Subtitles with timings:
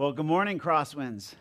[0.00, 1.34] Well, good morning, Crosswinds.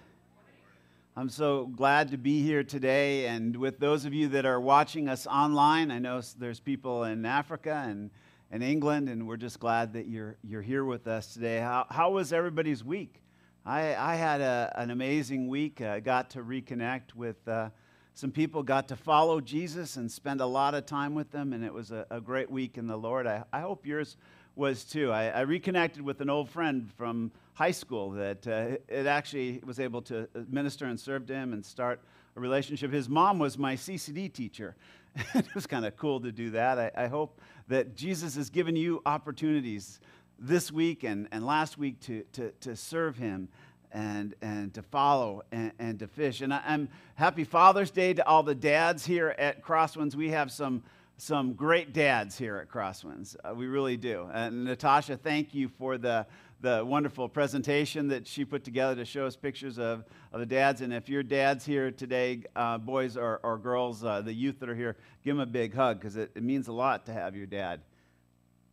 [1.15, 3.27] I'm so glad to be here today.
[3.27, 7.25] And with those of you that are watching us online, I know there's people in
[7.25, 8.11] Africa and,
[8.51, 11.59] and England, and we're just glad that you're, you're here with us today.
[11.59, 13.21] How, how was everybody's week?
[13.65, 15.79] I, I had a, an amazing week.
[15.79, 17.69] I got to reconnect with uh,
[18.13, 21.63] some people, got to follow Jesus and spend a lot of time with them, and
[21.63, 23.25] it was a, a great week in the Lord.
[23.25, 24.17] I, I hope yours
[24.59, 25.13] was too.
[25.13, 29.81] I, I, reconnected with an old friend from high school that uh, it actually was
[29.81, 31.99] able to minister and serve to him and start
[32.37, 32.89] a relationship.
[32.89, 34.77] His mom was my CCD teacher.
[35.35, 36.79] it was kind of cool to do that.
[36.79, 39.99] I, I, hope that Jesus has given you opportunities
[40.39, 43.49] this week and, and last week to, to, to serve him
[43.91, 46.39] and, and to follow and, and to fish.
[46.39, 50.15] And I, am happy Father's Day to all the dads here at Crosswinds.
[50.15, 50.81] We have some
[51.21, 53.35] some great dads here at Crosswinds.
[53.43, 54.29] Uh, we really do.
[54.33, 56.25] And Natasha, thank you for the,
[56.61, 60.81] the wonderful presentation that she put together to show us pictures of, of the dads.
[60.81, 64.69] And if your dad's here today, uh, boys or, or girls, uh, the youth that
[64.69, 67.35] are here, give them a big hug because it, it means a lot to have
[67.35, 67.81] your dad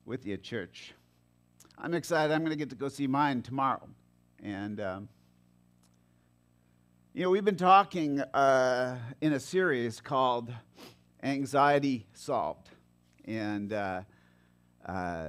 [0.05, 0.95] with you at church.
[1.79, 2.33] I'm excited.
[2.33, 3.87] I'm going to get to go see mine tomorrow.
[4.43, 5.09] And, um,
[7.15, 10.53] you know, we've been talking uh, in a series called
[11.23, 12.69] anxiety solved.
[13.27, 14.03] And, uh,
[14.85, 15.29] uh,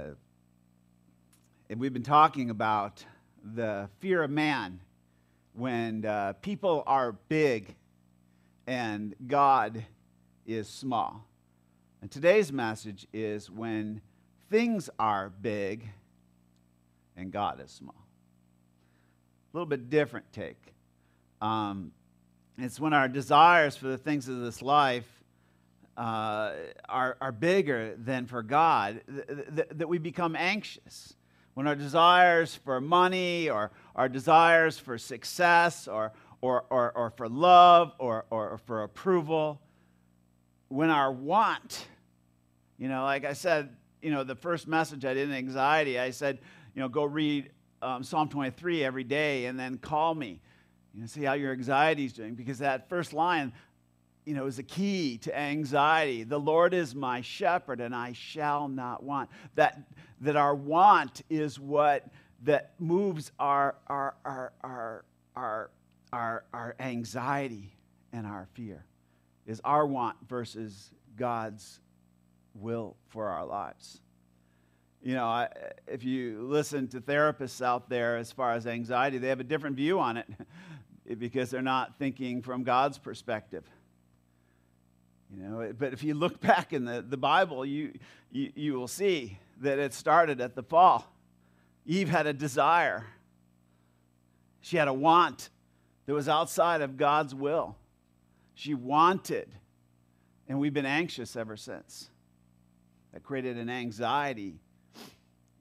[1.70, 3.04] and we've been talking about
[3.54, 4.80] the fear of man
[5.52, 7.74] when uh, people are big
[8.66, 9.84] and God
[10.46, 11.26] is small.
[12.00, 14.00] And today's message is when
[14.50, 15.86] things are big
[17.16, 18.06] and God is small.
[19.52, 20.72] A little bit different take.
[21.42, 21.92] Um,
[22.56, 25.06] it's when our desires for the things of this life
[25.98, 26.52] uh,
[26.88, 31.14] are, are bigger than for God, th- th- that we become anxious.
[31.58, 37.28] When our desires for money or our desires for success or, or, or, or for
[37.28, 39.60] love or, or for approval,
[40.68, 41.88] when our want,
[42.78, 46.10] you know, like I said, you know, the first message I did in anxiety, I
[46.10, 46.38] said,
[46.76, 47.50] you know, go read
[47.82, 50.40] um, Psalm 23 every day and then call me.
[50.94, 52.36] You know, see how your anxiety is doing.
[52.36, 53.52] Because that first line,
[54.28, 56.22] you know, is a key to anxiety.
[56.22, 59.30] The Lord is my shepherd, and I shall not want.
[59.54, 59.80] That,
[60.20, 62.06] that our want is what
[62.42, 65.70] that moves our, our, our, our, our,
[66.12, 67.74] our, our anxiety
[68.12, 68.84] and our fear,
[69.46, 71.80] is our want versus God's
[72.54, 73.98] will for our lives.
[75.02, 75.48] You know, I,
[75.86, 79.76] if you listen to therapists out there as far as anxiety, they have a different
[79.76, 80.26] view on it
[81.18, 83.64] because they're not thinking from God's perspective.
[85.34, 87.92] You know, but if you look back in the, the Bible, you,
[88.30, 91.12] you, you will see that it started at the fall.
[91.86, 93.06] Eve had a desire,
[94.60, 95.50] she had a want
[96.06, 97.76] that was outside of God's will.
[98.54, 99.48] She wanted,
[100.48, 102.10] and we've been anxious ever since.
[103.12, 104.58] That created an anxiety,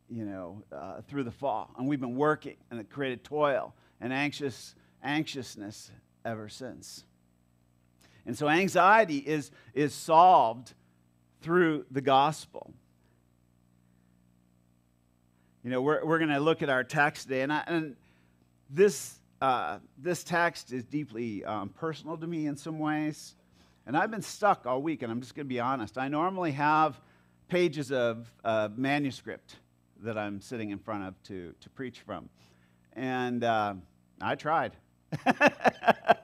[0.09, 1.69] you know, uh, through the fall.
[1.77, 5.91] And we've been working, and it created toil and anxious anxiousness
[6.25, 7.03] ever since.
[8.27, 10.73] And so anxiety is, is solved
[11.41, 12.73] through the gospel.
[15.63, 17.95] You know, we're, we're going to look at our text today, and, I, and
[18.69, 23.33] this, uh, this text is deeply um, personal to me in some ways.
[23.85, 25.97] And I've been stuck all week, and I'm just going to be honest.
[25.97, 26.99] I normally have
[27.47, 29.55] pages of uh, manuscript
[30.03, 32.27] that I'm sitting in front of to, to preach from.
[32.91, 33.75] And uh,
[34.19, 34.73] I tried.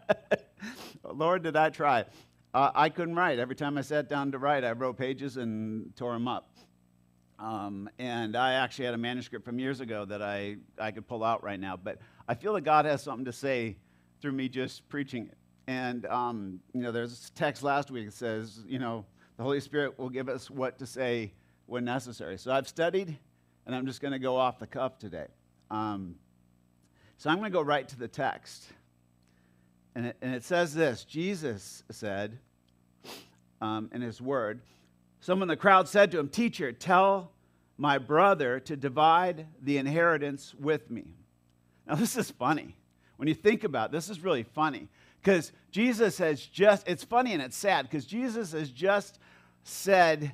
[1.16, 2.06] Lord, did I try.
[2.54, 3.40] Uh, I couldn't write.
[3.40, 6.50] Every time I sat down to write, I wrote pages and tore them up.
[7.40, 11.24] Um, and I actually had a manuscript from years ago that I, I could pull
[11.24, 11.76] out right now.
[11.76, 13.78] But I feel that God has something to say
[14.22, 15.38] through me just preaching it.
[15.68, 19.06] And, um, you know, there's a text last week that says, you know,
[19.38, 21.34] the Holy Spirit will give us what to say
[21.66, 22.38] when necessary.
[22.38, 23.18] So I've studied,
[23.66, 25.28] and I'm just going to go off the cuff today.
[25.72, 26.16] Um,
[27.18, 28.68] so I'm going to go right to the text.
[29.96, 32.40] And it, and it says this Jesus said
[33.62, 34.62] um, in his word,
[35.20, 37.32] someone in the crowd said to him, Teacher, tell
[37.78, 41.06] my brother to divide the inheritance with me.
[41.88, 42.76] Now, this is funny.
[43.18, 44.90] When you think about it, this is really funny
[45.22, 49.20] because Jesus has just, it's funny and it's sad because Jesus has just
[49.64, 50.34] said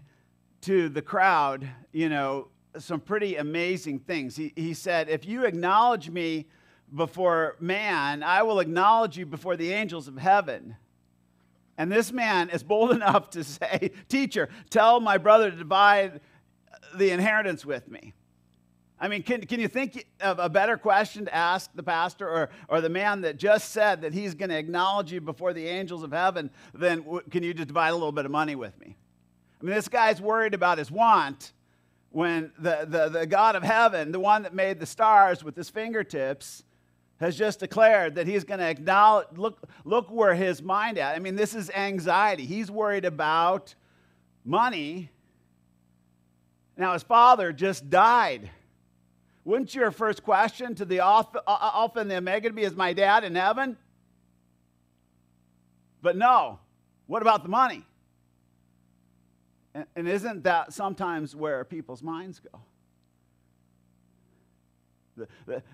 [0.61, 2.47] to the crowd, you know,
[2.77, 4.35] some pretty amazing things.
[4.35, 6.47] He, he said, If you acknowledge me
[6.93, 10.75] before man, I will acknowledge you before the angels of heaven.
[11.77, 16.21] And this man is bold enough to say, Teacher, tell my brother to divide
[16.95, 18.13] the inheritance with me.
[19.01, 22.49] I mean, can, can you think of a better question to ask the pastor or,
[22.67, 26.03] or the man that just said that he's going to acknowledge you before the angels
[26.03, 28.97] of heaven than can you just divide a little bit of money with me?
[29.61, 31.53] I mean, this guy's worried about his want
[32.09, 35.69] when the, the, the God of heaven, the one that made the stars with his
[35.69, 36.63] fingertips,
[37.19, 41.15] has just declared that he's going to acknowledge, look, look where his mind at.
[41.15, 42.45] I mean, this is anxiety.
[42.45, 43.75] He's worried about
[44.45, 45.09] money.
[46.77, 48.49] Now, his father just died.
[49.43, 52.93] Wouldn't your first question to the Alpha, uh, uh, and the Omega be, is my
[52.93, 53.77] dad in heaven?
[56.01, 56.59] But no.
[57.07, 57.85] What about the money?
[59.95, 62.59] And isn't that sometimes where people's minds go?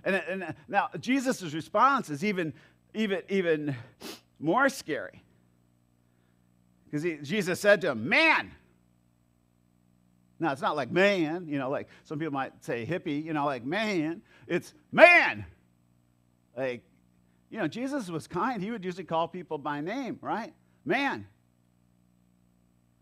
[0.03, 2.53] And, and now Jesus' response is even,
[2.93, 3.75] even, even
[4.39, 5.23] more scary.
[6.85, 8.51] Because Jesus said to him, Man,
[10.39, 13.45] now, it's not like man, you know, like some people might say hippie, you know,
[13.45, 14.21] like man.
[14.47, 15.45] It's man.
[16.57, 16.83] Like,
[17.49, 18.61] you know, Jesus was kind.
[18.61, 20.53] He would usually call people by name, right?
[20.83, 21.27] Man.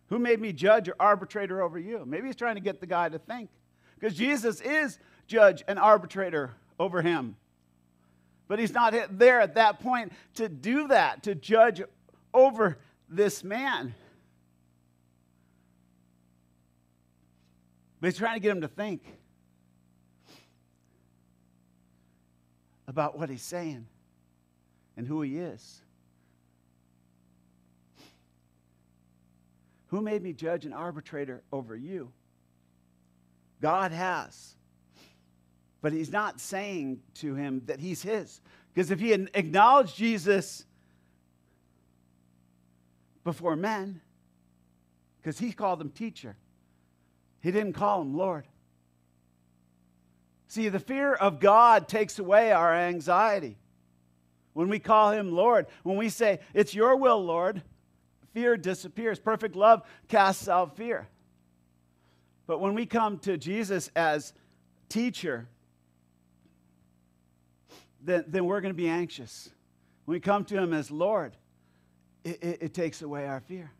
[0.09, 2.03] Who made me judge or arbitrator over you?
[2.05, 3.49] Maybe he's trying to get the guy to think.
[3.99, 7.35] Because Jesus is judge and arbitrator over him.
[8.47, 11.81] But he's not there at that point to do that, to judge
[12.33, 12.77] over
[13.09, 13.95] this man.
[17.99, 19.01] But he's trying to get him to think
[22.87, 23.87] about what he's saying
[24.97, 25.81] and who he is.
[29.87, 32.11] Who made me judge and arbitrator over you?
[33.61, 34.55] God has.
[35.83, 38.39] But he's not saying to him that he's his.
[38.73, 40.65] Because if he had acknowledged Jesus
[43.25, 43.99] before men,
[45.21, 46.37] because he called him teacher,
[47.41, 48.47] he didn't call him Lord.
[50.47, 53.57] See, the fear of God takes away our anxiety.
[54.53, 57.61] When we call him Lord, when we say, It's your will, Lord,
[58.33, 59.19] fear disappears.
[59.19, 61.09] Perfect love casts out fear.
[62.47, 64.31] But when we come to Jesus as
[64.87, 65.49] teacher,
[68.03, 69.49] then, then we're going to be anxious.
[70.05, 71.35] When we come to him as Lord,
[72.23, 73.71] it, it, it takes away our fear.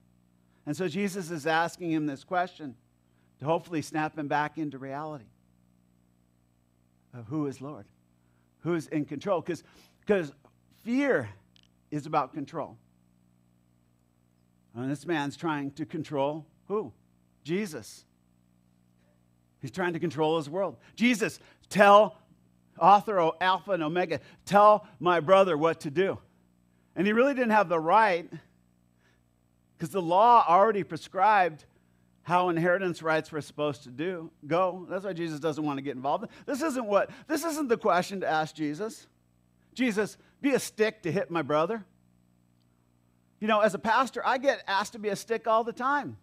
[0.66, 2.76] And so Jesus is asking him this question
[3.40, 5.26] to hopefully snap him back into reality
[7.14, 7.86] of who is Lord,
[8.60, 9.42] who's in control.
[9.42, 10.32] Because
[10.84, 11.30] fear
[11.92, 12.78] is about control.
[14.76, 16.92] And this man's trying to control who?
[17.44, 18.06] Jesus.
[19.62, 20.78] He's trying to control his world.
[20.96, 21.40] Jesus,
[21.70, 22.18] tell
[22.80, 26.18] author of Alpha and Omega, tell my brother what to do.
[26.96, 28.30] And he really didn't have the right
[29.78, 31.66] because the law already prescribed
[32.24, 34.88] how inheritance rights were supposed to do go.
[34.90, 36.26] That's why Jesus doesn't want to get involved.
[36.46, 39.08] This isn't what this isn't the question to ask Jesus.
[39.74, 41.84] Jesus, be a stick to hit my brother.
[43.40, 46.18] You know, as a pastor, I get asked to be a stick all the time.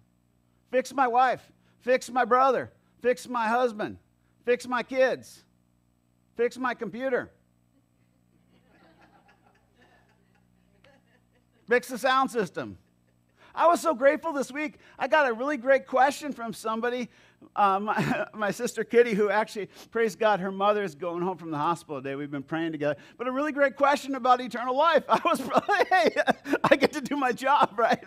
[0.70, 2.70] Fix my wife, fix my brother,
[3.02, 3.99] fix my husband,
[4.47, 5.44] fix my kids,
[6.40, 7.31] fix my computer.
[11.69, 12.78] fix the sound system.
[13.54, 14.78] I was so grateful this week.
[14.98, 17.10] I got a really great question from somebody,
[17.54, 21.50] uh, my, my, sister Kitty, who actually, praise God, her mother is going home from
[21.50, 22.14] the hospital today.
[22.14, 22.97] We've been praying together.
[23.18, 25.04] But a really great question about eternal life.
[25.11, 25.40] I was
[25.90, 26.16] hey,
[26.64, 28.02] I get to do my job, right?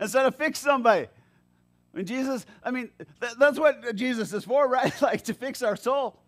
[0.00, 1.06] Instead of fix somebody.
[1.06, 2.90] I mean, Jesus, I mean,
[3.38, 4.92] that's what Jesus is for, right?
[5.00, 6.18] like to fix our soul,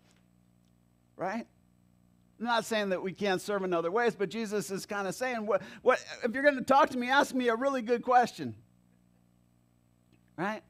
[1.17, 1.45] right?
[2.39, 5.15] I'm not saying that we can't serve in other ways, but Jesus is kind of
[5.15, 8.03] saying, what, what, if you're going to talk to me, ask me a really good
[8.03, 8.55] question.
[10.37, 10.61] Right?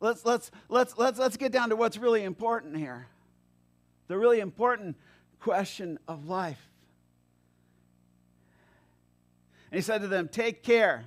[0.00, 3.06] Let's, let's, let's, let's, let's get down to what's really important here.
[4.08, 4.96] The really important
[5.40, 6.60] question of life.
[9.70, 11.06] And he said to them, Take care.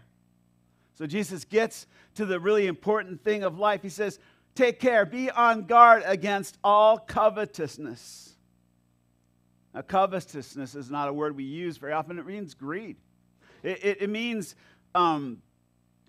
[0.95, 3.81] So Jesus gets to the really important thing of life.
[3.81, 4.19] He says,
[4.55, 8.33] Take care, be on guard against all covetousness.
[9.73, 12.19] Now, covetousness is not a word we use very often.
[12.19, 12.97] It means greed.
[13.63, 14.55] It, it, it means,
[14.95, 15.41] um,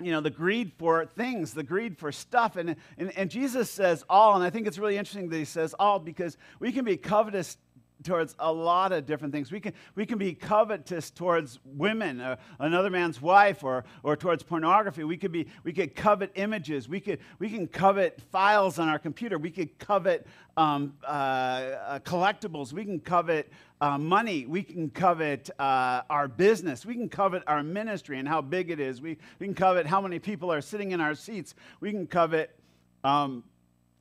[0.00, 2.56] you know, the greed for things, the greed for stuff.
[2.56, 5.74] And, and, and Jesus says all, and I think it's really interesting that he says
[5.78, 7.58] all because we can be covetous
[8.02, 9.52] towards a lot of different things.
[9.52, 14.42] We can, we can be covetous towards women, uh, another man's wife, or, or towards
[14.42, 15.04] pornography.
[15.04, 16.88] We could, be, we could covet images.
[16.88, 19.38] We, could, we can covet files on our computer.
[19.38, 20.26] We could covet
[20.56, 22.72] um, uh, uh, collectibles.
[22.72, 24.46] We can covet uh, money.
[24.46, 26.84] We can covet our business.
[26.84, 29.00] We can covet our ministry and how big it is.
[29.00, 31.54] We, we can covet how many people are sitting in our seats.
[31.80, 32.58] We can covet
[33.04, 33.44] um,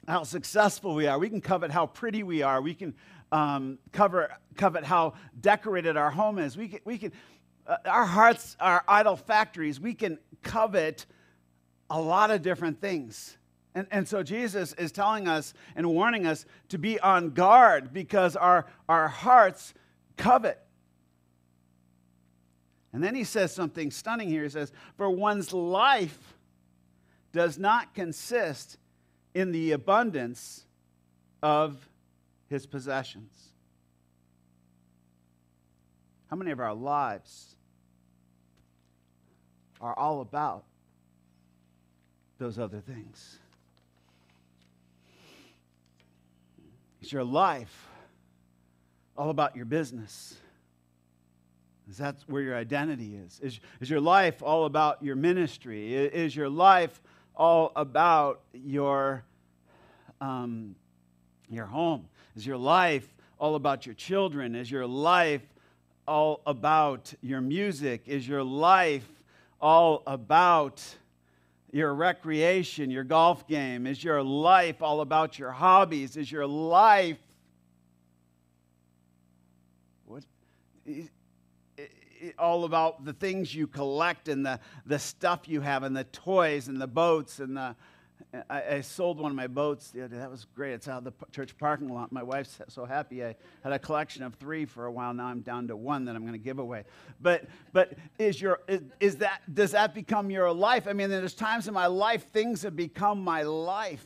[0.08, 1.20] how successful we are.
[1.20, 2.62] We can covet how pretty we are.
[2.62, 2.96] We can
[3.32, 6.58] um, cover, covet how decorated our home is.
[6.58, 7.12] We can, we can
[7.68, 9.80] uh, our hearts are idol factories.
[9.80, 11.06] We can covet
[11.90, 13.38] a lot of different things.
[13.76, 18.36] And, and so Jesus is telling us and warning us to be on guard because
[18.36, 19.74] our, our hearts
[20.18, 20.60] covet.
[22.92, 24.44] And then he says something stunning here.
[24.44, 26.36] He says, For one's life
[27.32, 28.78] does not consist
[29.36, 30.66] in the abundance
[31.44, 31.89] of
[32.50, 33.50] his possessions.
[36.30, 37.56] How many of our lives
[39.82, 40.64] are all about
[42.38, 43.40] those other things?
[47.02, 47.88] Is your life
[49.18, 50.36] all about your business?
[51.90, 53.40] Is that where your identity is?
[53.42, 55.96] Is, is your life all about your ministry?
[55.96, 57.02] Is your life
[57.36, 59.24] all about your,
[60.22, 60.76] um,
[61.50, 62.08] your home?
[62.40, 63.06] Is your life
[63.38, 64.56] all about your children?
[64.56, 65.42] Is your life
[66.08, 68.04] all about your music?
[68.06, 69.06] Is your life
[69.60, 70.82] all about
[71.74, 73.86] your recreation, your golf game?
[73.86, 76.16] Is your life all about your hobbies?
[76.16, 77.18] Is your life
[80.06, 80.24] what
[82.38, 86.70] all about the things you collect and the, the stuff you have and the toys
[86.70, 87.76] and the boats and the
[88.50, 90.20] I, I, sold one of my boats the other day.
[90.20, 90.74] That was great.
[90.74, 92.12] It's out of the church parking lot.
[92.12, 93.26] My wife's so happy.
[93.26, 95.14] I had a collection of three for a while.
[95.16, 96.84] Now I'm down to one that I'm going to give away.
[97.20, 100.88] But but is your is, is that does that become your life?
[100.88, 104.06] I mean, there's times in my life things have become my life,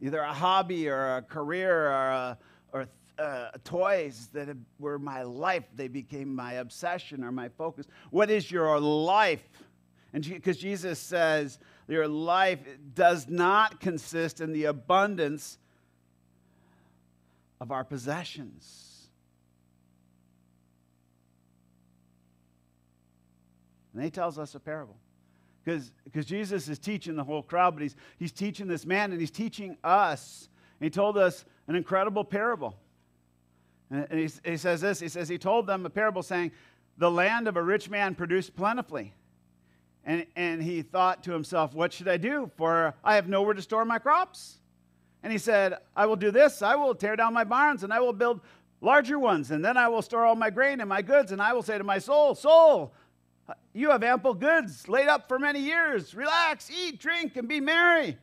[0.00, 2.38] either a hobby or a career or a,
[2.72, 2.86] or
[3.20, 4.48] uh, toys that
[4.80, 5.64] were my life.
[5.76, 7.86] They became my obsession or my focus.
[8.10, 9.48] What is your life?
[10.12, 12.60] And because Jesus says your life
[12.94, 15.58] does not consist in the abundance
[17.60, 19.08] of our possessions.
[23.94, 24.96] And he tells us a parable.
[25.64, 29.30] Because Jesus is teaching the whole crowd, but he's, he's teaching this man and he's
[29.30, 30.48] teaching us.
[30.80, 32.76] And he told us an incredible parable.
[33.90, 36.52] And he, he says this He says, He told them a parable saying,
[36.96, 39.12] The land of a rich man produced plentifully.
[40.08, 42.50] And, and he thought to himself, What should I do?
[42.56, 44.58] For I have nowhere to store my crops.
[45.22, 48.00] And he said, I will do this I will tear down my barns, and I
[48.00, 48.40] will build
[48.80, 51.52] larger ones, and then I will store all my grain and my goods, and I
[51.52, 52.92] will say to my soul, Soul,
[53.72, 56.14] you have ample goods laid up for many years.
[56.14, 58.18] Relax, eat, drink, and be merry.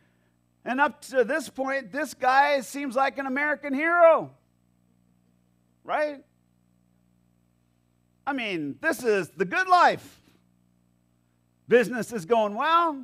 [0.66, 4.32] And up to this point, this guy seems like an American hero
[5.86, 6.24] right?
[8.28, 10.22] I mean, this is the good life.
[11.68, 13.04] Business is going well.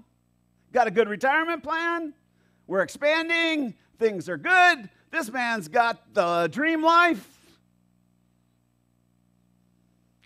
[0.72, 2.14] Got a good retirement plan.
[2.68, 3.76] We're expanding.
[4.00, 4.90] Things are good.
[5.12, 7.28] This man's got the dream life.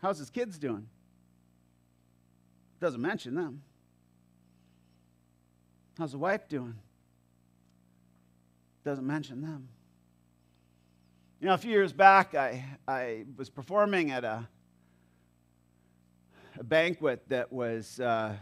[0.02, 0.88] How's his kids doing?
[2.80, 3.64] Doesn't mention them.
[5.98, 6.76] How's the wife doing?
[8.84, 9.70] Doesn't mention them.
[11.40, 14.48] You know, a few years back, I, I was performing at a,
[16.58, 18.34] a banquet that was uh,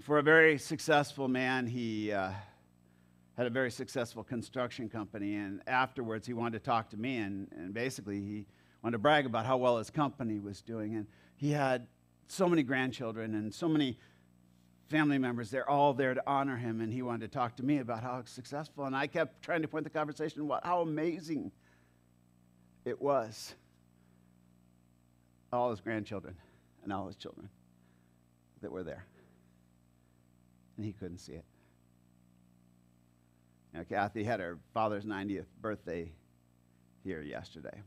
[0.00, 1.66] for a very successful man.
[1.66, 2.30] He uh,
[3.36, 7.48] had a very successful construction company, and afterwards, he wanted to talk to me, and,
[7.52, 8.46] and basically, he
[8.82, 10.96] wanted to brag about how well his company was doing.
[10.96, 11.86] And he had
[12.26, 13.98] so many grandchildren and so many
[14.88, 17.78] family members, they're all there to honor him, and he wanted to talk to me
[17.78, 18.86] about how successful.
[18.86, 21.52] And I kept trying to point the conversation about how amazing
[22.86, 23.54] it was.
[25.52, 26.36] All his grandchildren
[26.88, 27.50] and all his children
[28.62, 29.04] that were there.
[30.78, 31.44] And he couldn't see it.
[33.74, 36.10] Know, Kathy had her father's 90th birthday
[37.04, 37.82] here yesterday.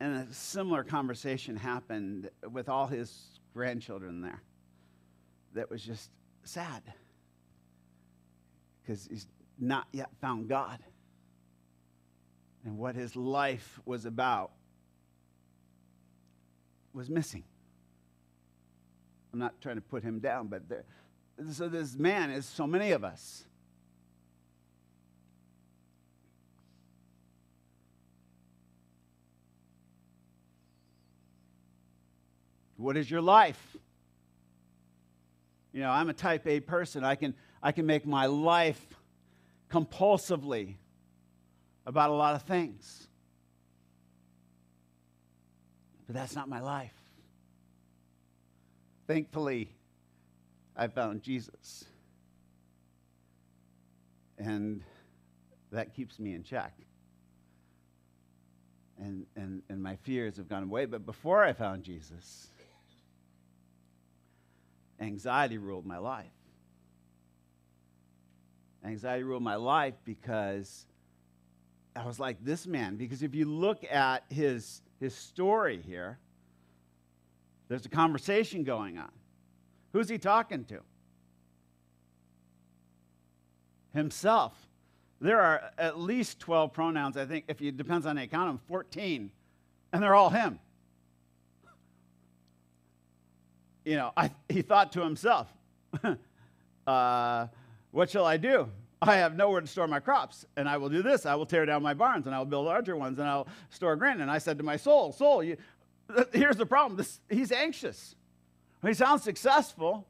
[0.00, 4.42] And a similar conversation happened with all his grandchildren there
[5.54, 6.10] that was just
[6.44, 6.82] sad
[8.82, 9.26] because he's
[9.58, 10.78] not yet found God.
[12.66, 14.52] And what his life was about
[16.92, 17.44] was missing.
[19.32, 20.84] I'm not trying to put him down, but there,
[21.52, 23.44] so this man is so many of us.
[32.76, 33.76] What is your life?
[35.72, 37.04] You know, I'm a type A person.
[37.04, 38.82] I can, I can make my life
[39.70, 40.76] compulsively
[41.86, 43.06] about a lot of things.
[46.10, 46.90] But that's not my life.
[49.06, 49.70] Thankfully,
[50.76, 51.84] I found Jesus.
[54.36, 54.82] And
[55.70, 56.72] that keeps me in check.
[58.98, 60.86] And, and, and my fears have gone away.
[60.86, 62.48] But before I found Jesus,
[64.98, 66.26] anxiety ruled my life.
[68.84, 70.86] Anxiety ruled my life because
[71.94, 72.96] I was like this man.
[72.96, 76.18] Because if you look at his, his story here,
[77.68, 79.10] there's a conversation going on.
[79.92, 80.80] Who's he talking to?
[83.94, 84.52] Himself.
[85.20, 88.60] There are at least 12 pronouns, I think, if it depends on you count them,
[88.68, 89.30] 14.
[89.92, 90.58] And they're all him.
[93.84, 95.48] You know, I, he thought to himself,
[96.86, 97.46] uh,
[97.90, 98.68] What shall I do?
[99.02, 101.24] I have nowhere to store my crops, and I will do this.
[101.24, 103.96] I will tear down my barns, and I will build larger ones, and I'll store
[103.96, 104.20] grain.
[104.20, 105.56] And I said to my soul, Soul, you,
[106.32, 106.98] here's the problem.
[106.98, 108.14] This, he's anxious.
[108.84, 110.06] He sounds successful,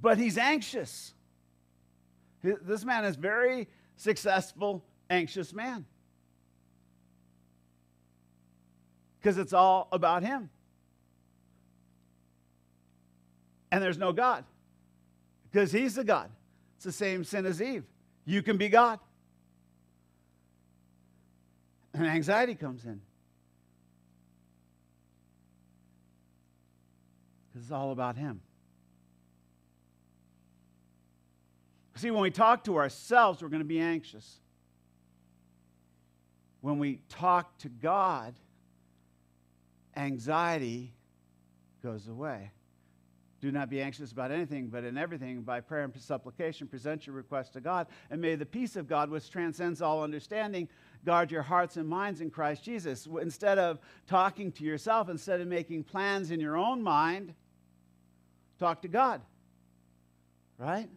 [0.00, 1.14] but he's anxious.
[2.42, 5.86] This man is very successful, anxious man.
[9.20, 10.50] Because it's all about him.
[13.70, 14.44] And there's no God.
[15.50, 16.30] Because he's the God.
[16.78, 17.82] It's the same sin as Eve.
[18.24, 19.00] You can be God.
[21.92, 23.00] And anxiety comes in.
[27.48, 28.40] Because it's all about him.
[31.96, 34.38] See, when we talk to ourselves, we're going to be anxious.
[36.60, 38.34] When we talk to God,
[39.96, 40.94] anxiety
[41.82, 42.52] goes away.
[43.40, 47.14] Do not be anxious about anything, but in everything, by prayer and supplication, present your
[47.14, 47.86] request to God.
[48.10, 50.68] And may the peace of God, which transcends all understanding,
[51.04, 53.06] guard your hearts and minds in Christ Jesus.
[53.20, 53.78] Instead of
[54.08, 57.32] talking to yourself, instead of making plans in your own mind,
[58.58, 59.20] talk to God.
[60.58, 60.88] Right?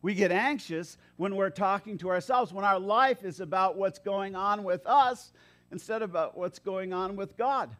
[0.00, 4.36] We get anxious when we're talking to ourselves, when our life is about what's going
[4.36, 5.32] on with us
[5.72, 7.74] instead of about what's going on with God.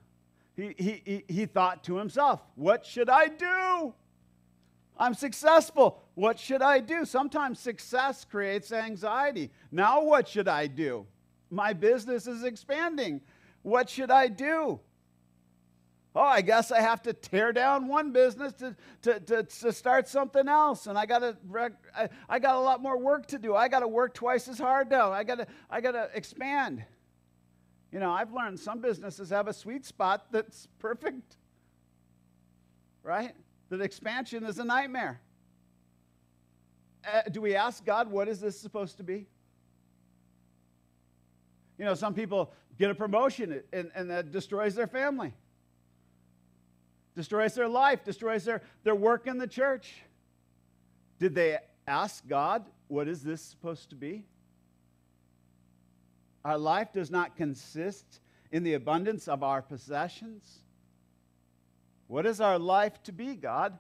[0.57, 3.93] He, he, he, thought to himself, What should I do?
[4.97, 6.01] I'm successful.
[6.15, 7.05] What should I do?
[7.05, 9.51] Sometimes success creates anxiety.
[9.73, 11.07] Now, what should I do?
[11.51, 13.21] My business is expanding.
[13.63, 14.79] What should I do?
[16.17, 20.07] Oh, I guess I have to tear down one business to, to, to, to start
[20.07, 20.87] something else.
[20.87, 21.37] And I got to
[21.97, 23.57] I, I got a lot more work to do.
[23.57, 25.11] I got to work twice as hard now.
[25.11, 26.85] I got to I got to expand.
[27.95, 31.37] You know, I've learned some businesses have a sweet spot that's perfect.
[33.05, 33.37] Right?
[33.69, 35.21] That expansion is a nightmare.
[37.07, 39.29] Uh, do we ask God, what is this supposed to be?
[41.79, 45.33] You know, some people get a promotion and, and that destroys their family
[47.15, 50.03] destroys their life, destroys their, their work in the church.
[51.21, 54.25] Did they ask God, what is this supposed to be?
[56.45, 58.21] Our life does not consist
[58.53, 60.61] in the abundance of our possessions.
[62.07, 63.79] What is our life to be, God?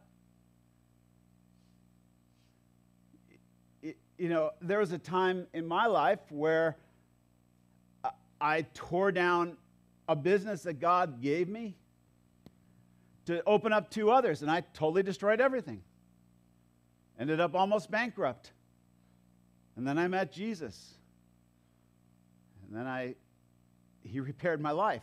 [4.16, 6.76] You know, there was a time in my life where
[8.40, 9.56] I tore down
[10.08, 11.76] a business that God gave me
[13.26, 15.82] to open up two others, and I totally destroyed everything.
[17.18, 18.52] Ended up almost bankrupt.
[19.76, 20.94] And then I met Jesus.
[22.66, 23.14] And then I
[24.02, 25.02] he repaired my life.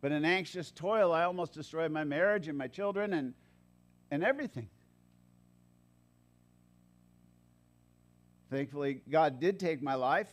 [0.00, 3.34] But in anxious toil, I almost destroyed my marriage and my children and,
[4.10, 4.68] and everything.
[8.50, 10.28] Thankfully, God did take my life,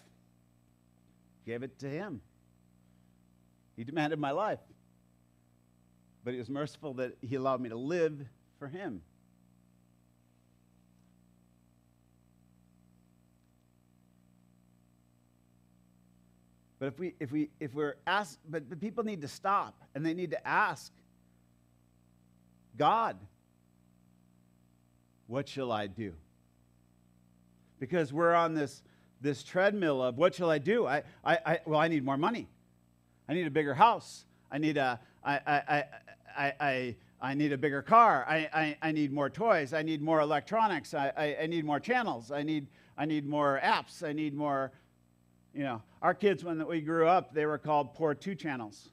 [1.46, 2.22] gave it to Him.
[3.76, 4.60] He demanded my life
[6.28, 8.20] but he was merciful that he allowed me to live
[8.60, 9.02] for him.
[16.80, 20.06] But if we if we if we're asked, but, but people need to stop and
[20.06, 20.92] they need to ask
[22.78, 23.18] God,
[25.26, 26.14] what shall I do?
[27.80, 28.84] Because we're on this
[29.22, 30.86] this treadmill of what shall I do?
[30.86, 32.48] I, I, I well, I need more money.
[33.28, 34.26] I need a bigger house.
[34.52, 35.84] I need a I, I,
[36.38, 38.26] I, I, I, need a bigger car.
[38.28, 39.74] I, I, I need more toys.
[39.74, 40.94] I need more electronics.
[40.94, 42.32] I, I, I need more channels.
[42.32, 44.08] I need, I need more apps.
[44.08, 44.72] I need more,
[45.58, 45.82] you know.
[46.04, 48.90] Our kids, when we grew up, they were called poor two channels.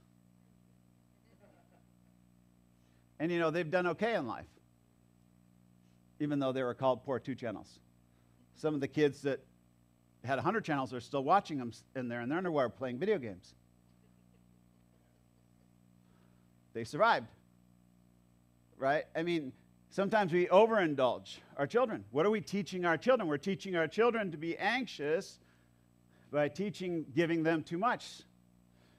[3.21, 4.49] And, you know, they've done okay in life,
[6.19, 7.69] even though they were called poor two channels.
[8.57, 9.41] Some of the kids that
[10.25, 13.55] had 100 channels are still watching them in there in their underwear playing video games.
[16.73, 17.29] They survived.
[18.79, 19.05] Right?
[19.15, 19.53] I mean,
[19.95, 22.05] Sometimes we overindulge our children.
[22.11, 23.29] What are we teaching our children?
[23.29, 25.39] We're teaching our children to be anxious
[26.35, 28.23] by teaching, giving them too much.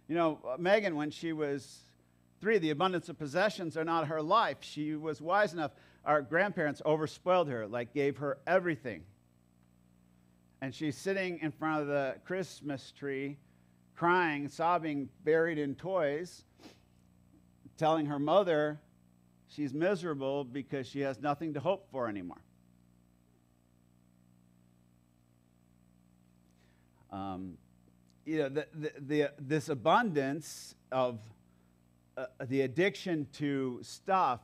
[0.08, 1.82] You know, uh, Megan, when she was
[2.40, 4.58] three, the abundance of possessions are not her life.
[4.62, 5.72] She was wise enough.
[6.06, 9.04] Our grandparents overspoiled her, like gave her everything.
[10.62, 13.38] And she's sitting in front of the Christmas tree,
[13.96, 16.46] crying, sobbing, buried in toys,
[17.78, 18.80] telling her mother
[19.48, 22.42] she's miserable because she has nothing to hope for anymore.
[27.16, 27.58] Um,
[28.26, 31.20] you know, the, the, the, this abundance of
[32.18, 34.42] uh, the addiction to stuff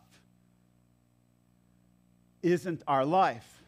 [2.41, 3.62] isn't our life.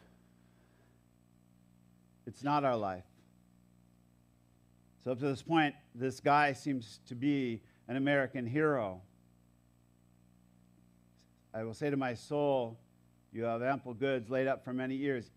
[2.26, 3.04] It's not our life.
[5.04, 9.02] So, up to this point, this guy seems to be an American hero.
[11.52, 12.78] I will say to my soul,
[13.34, 15.30] You have ample goods laid up for many years.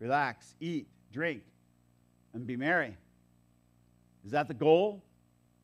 [0.00, 1.42] Relax, eat, drink,
[2.36, 2.94] and be merry.
[4.24, 5.02] Is that the goal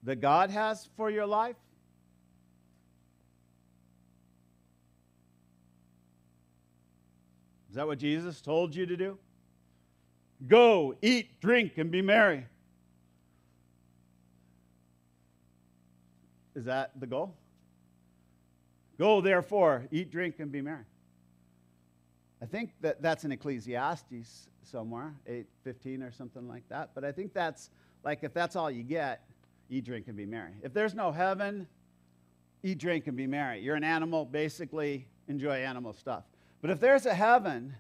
[0.03, 1.57] that God has for your life?
[7.69, 9.19] Is that what Jesus told you to do?
[10.49, 12.47] Go, eat, drink, and be merry.
[16.55, 17.35] Is that the goal?
[18.99, 20.85] Go, therefore, eat, drink, and be merry.
[22.43, 26.91] I think that that's in Ecclesiastes somewhere, 8:15 or something like that.
[26.93, 27.71] But I think that's
[28.03, 29.25] like if that's all you get,
[29.71, 30.55] eat, drink, and be merry.
[30.63, 31.69] If there's no heaven,
[32.65, 33.61] eat, drink, and be merry.
[33.61, 36.25] You're an animal, basically enjoy animal stuff.
[36.61, 37.77] But if there's a heaven,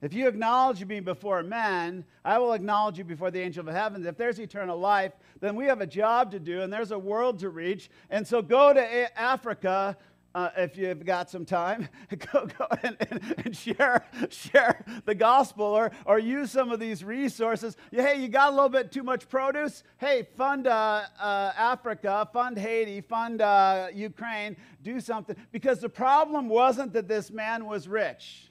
[0.00, 4.06] if you acknowledge me before men, I will acknowledge you before the angel of heaven.
[4.06, 7.38] If there's eternal life, then we have a job to do and there's a world
[7.40, 7.90] to reach.
[8.08, 9.96] And so go to Africa
[10.36, 11.88] uh, if you've got some time,
[12.30, 17.02] go, go and, and, and, share, share the gospel or, or use some of these
[17.02, 17.74] resources.
[17.90, 19.82] Hey, you got a little bit too much produce?
[19.96, 25.36] Hey, fund uh, uh, Africa, fund Haiti, fund uh, Ukraine, do something.
[25.52, 28.50] Because the problem wasn't that this man was rich.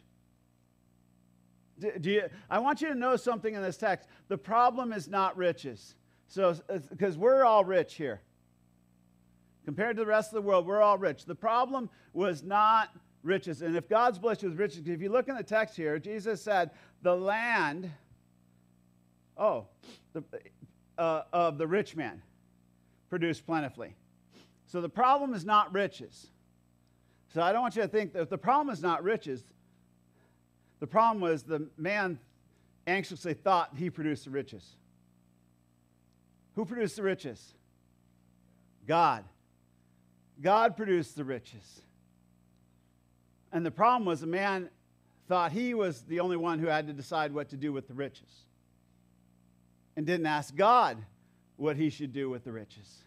[1.78, 4.10] Do, do you, I want you to know something in this text.
[4.28, 5.94] The problem is not riches.
[6.30, 6.56] So,
[6.90, 8.22] because we're all rich here.
[9.66, 11.26] Compared to the rest of the world, we're all rich.
[11.26, 12.90] The problem was not
[13.24, 13.64] riches.
[13.64, 16.42] And if God's blessed you with riches, if you look in the text here, Jesus
[16.42, 16.70] said,
[17.02, 17.92] the land,
[19.38, 19.66] oh,
[20.14, 20.24] the,
[20.98, 22.22] uh, of the rich man
[23.10, 23.96] produced plentifully.
[24.68, 26.28] So the problem is not riches.
[27.34, 29.44] So I don't want you to think that the problem is not riches.
[30.80, 32.20] The problem was the man
[32.88, 34.76] anxiously thought he produced the riches.
[36.56, 37.54] Who produced the riches?
[38.88, 39.26] God.
[40.42, 41.82] God produced the riches.
[43.52, 44.70] And the problem was the man
[45.28, 47.94] thought he was the only one who had to decide what to do with the
[47.94, 48.30] riches
[49.96, 50.98] and didn't ask God
[51.56, 53.00] what he should do with the riches.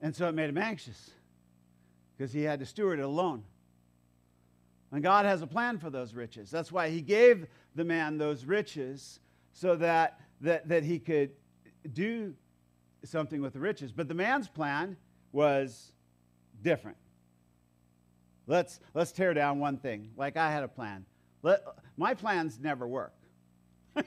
[0.00, 1.10] And so it made him anxious
[2.16, 3.44] because he had to steward it alone.
[4.90, 6.50] And God has a plan for those riches.
[6.50, 9.20] That's why he gave the man those riches
[9.52, 11.30] so that, that, that he could
[11.92, 12.34] do
[13.04, 13.90] something with the riches.
[13.90, 14.96] But the man's plan
[15.32, 15.92] was
[16.62, 16.96] different.
[18.46, 20.10] Let's, let's tear down one thing.
[20.16, 21.06] Like I had a plan.
[21.42, 21.62] Let,
[21.96, 23.14] my plans never work.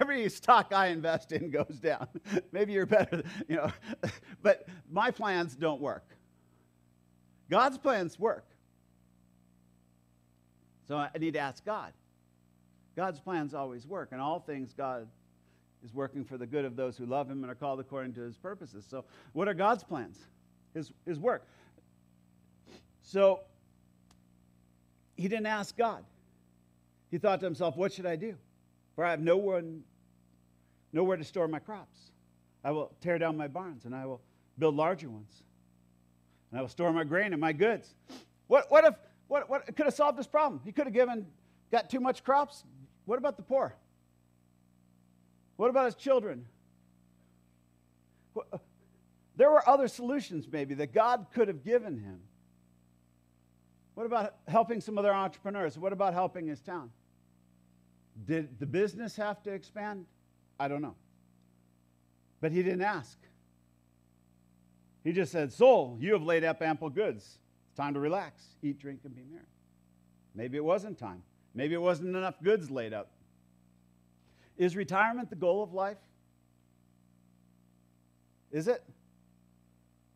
[0.00, 2.08] Every stock I invest in goes down.
[2.52, 3.70] Maybe you're better, you know,
[4.42, 6.04] but my plans don't work.
[7.50, 8.46] God's plans work.
[10.86, 11.92] So I need to ask God.
[12.96, 15.08] God's plans always work, and all things God
[15.84, 18.22] is working for the good of those who love him and are called according to
[18.22, 18.86] his purposes.
[18.88, 20.18] So, what are God's plans?
[20.72, 21.46] His, his work.
[23.02, 23.40] So,
[25.16, 26.04] he didn't ask God.
[27.10, 28.34] He thought to himself, What should I do?
[28.96, 29.82] For I have no one,
[30.92, 32.10] nowhere to store my crops.
[32.64, 34.22] I will tear down my barns and I will
[34.58, 35.42] build larger ones.
[36.50, 37.94] And I will store my grain and my goods.
[38.46, 38.94] What, what if,
[39.28, 40.62] what, what could have solved this problem?
[40.64, 41.26] He could have given,
[41.70, 42.64] got too much crops.
[43.04, 43.74] What about the poor?
[45.56, 46.46] What about his children?
[48.36, 48.58] Uh,
[49.36, 52.20] there were other solutions, maybe, that God could have given him.
[53.94, 55.78] What about helping some other entrepreneurs?
[55.78, 56.90] What about helping his town?
[58.26, 60.06] Did the business have to expand?
[60.58, 60.94] I don't know.
[62.40, 63.18] But he didn't ask.
[65.02, 67.38] He just said, Soul, you have laid up ample goods.
[67.68, 69.44] It's time to relax, eat, drink, and be merry.
[70.34, 71.22] Maybe it wasn't time.
[71.54, 73.10] Maybe it wasn't enough goods laid up.
[74.56, 75.98] Is retirement the goal of life?
[78.52, 78.82] Is it?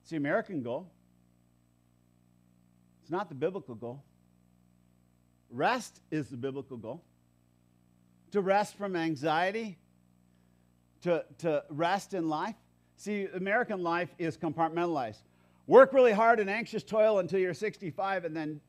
[0.03, 0.89] It's the American goal.
[3.03, 4.05] It's not the biblical goal.
[5.51, 7.03] Rest is the biblical goal.
[8.33, 9.79] To rest from anxiety,
[11.03, 12.55] to, to rest in life.
[12.97, 15.23] See, American life is compartmentalized.
[15.67, 18.61] Work really hard and anxious toil until you're 65 and then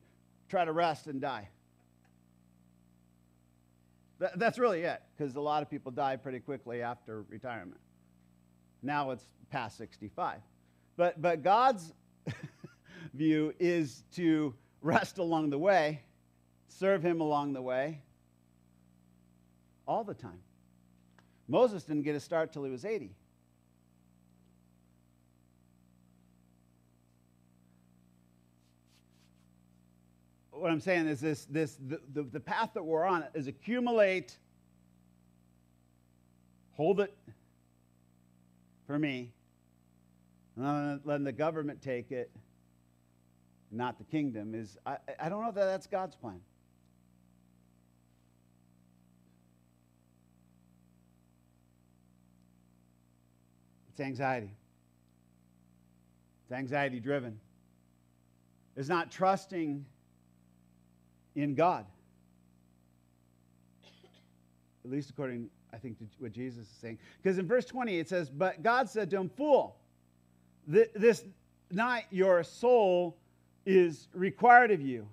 [0.50, 1.50] try to rest and die.
[4.20, 7.80] That, that's really it, because a lot of people die pretty quickly after retirement.
[8.84, 10.40] Now it's past 65.
[10.98, 11.94] But, but God's
[13.14, 16.02] view is to rest along the way,
[16.68, 18.02] serve Him along the way,
[19.88, 20.40] all the time.
[21.48, 23.16] Moses didn't get a start till he was 80.
[30.60, 34.38] What I'm saying is this, this the, the, the path that we're on is accumulate,
[36.74, 37.16] hold it
[38.86, 39.32] for me,
[40.58, 42.30] and letting the government take it,
[43.72, 46.42] not the kingdom, is I, I don't know that that's God's plan.
[53.92, 54.52] It's anxiety.
[56.44, 57.40] It's anxiety driven.
[58.76, 59.86] It's not trusting
[61.42, 61.86] in God.
[64.86, 66.98] At least according, I think, to what Jesus is saying.
[67.22, 69.76] Because in verse 20 it says, But God said to him, Fool,
[70.68, 71.26] this
[71.72, 73.18] night your soul
[73.66, 75.08] is required of you.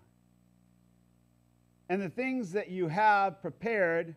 [1.89, 4.15] And the things that you have prepared,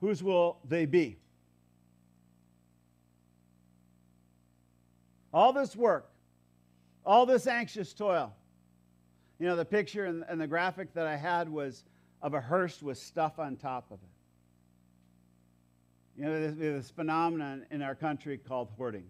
[0.00, 1.18] whose will they be?
[5.32, 6.10] All this work,
[7.04, 8.32] all this anxious toil.
[9.40, 11.82] You know, the picture and, and the graphic that I had was
[12.20, 14.08] of a hearse with stuff on top of it.
[16.20, 19.06] You know, there's this phenomenon in our country called hoarding.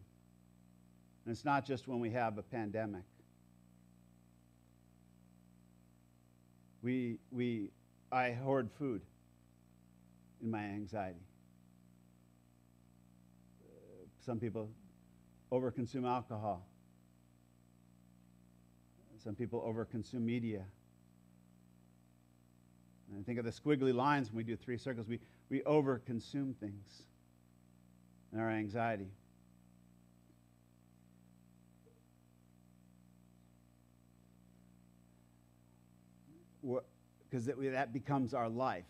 [1.24, 3.02] And it's not just when we have a pandemic.
[6.80, 7.70] We, we,
[8.12, 9.02] I hoard food
[10.40, 11.26] in my anxiety.
[14.24, 14.70] Some people
[15.50, 16.69] overconsume alcohol.
[19.22, 20.64] Some people overconsume media.
[23.12, 25.08] And think of the squiggly lines when we do three circles.
[25.08, 27.02] We, we overconsume things
[28.32, 29.08] in our anxiety.
[37.28, 38.84] Because that, that becomes our life.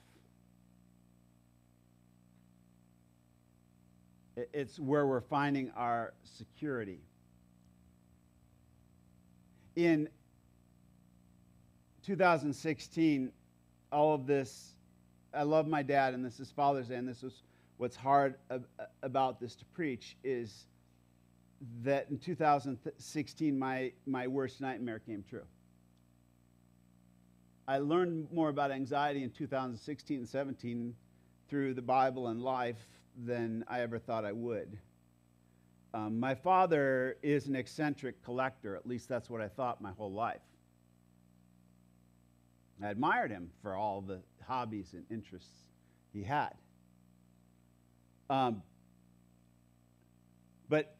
[4.36, 7.00] It's where we're finding our security.
[9.76, 10.08] In
[12.10, 13.30] 2016,
[13.92, 14.74] all of this,
[15.32, 17.44] I love my dad, and this is Father's Day, and this is
[17.76, 18.34] what's hard
[19.04, 20.66] about this to preach, is
[21.84, 25.44] that in 2016, my, my worst nightmare came true.
[27.68, 30.92] I learned more about anxiety in 2016 and 17
[31.48, 32.88] through the Bible and life
[33.24, 34.76] than I ever thought I would.
[35.94, 40.10] Um, my father is an eccentric collector, at least that's what I thought my whole
[40.10, 40.40] life.
[42.82, 45.68] I admired him for all the hobbies and interests
[46.12, 46.54] he had.
[48.28, 48.62] Um,
[50.68, 50.96] but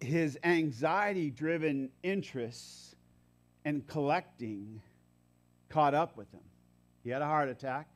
[0.00, 2.94] his anxiety driven interests
[3.64, 4.80] and collecting
[5.68, 6.40] caught up with him.
[7.04, 7.88] He had a heart attack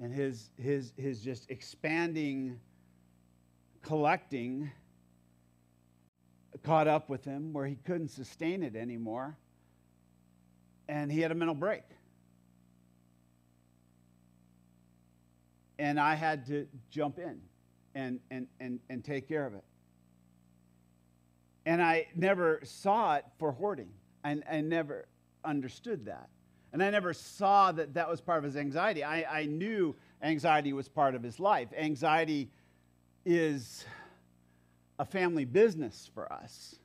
[0.00, 2.60] and his, his, his just expanding
[3.82, 4.70] collecting
[6.62, 9.36] caught up with him where he couldn't sustain it anymore.
[10.88, 11.82] And he had a mental break.
[15.78, 17.40] And I had to jump in
[17.94, 19.64] and, and, and, and take care of it.
[21.66, 23.90] And I never saw it for hoarding.
[24.24, 25.06] I, I never
[25.44, 26.28] understood that.
[26.72, 29.04] And I never saw that that was part of his anxiety.
[29.04, 31.68] I, I knew anxiety was part of his life.
[31.76, 32.50] Anxiety
[33.24, 33.84] is
[34.98, 36.76] a family business for us.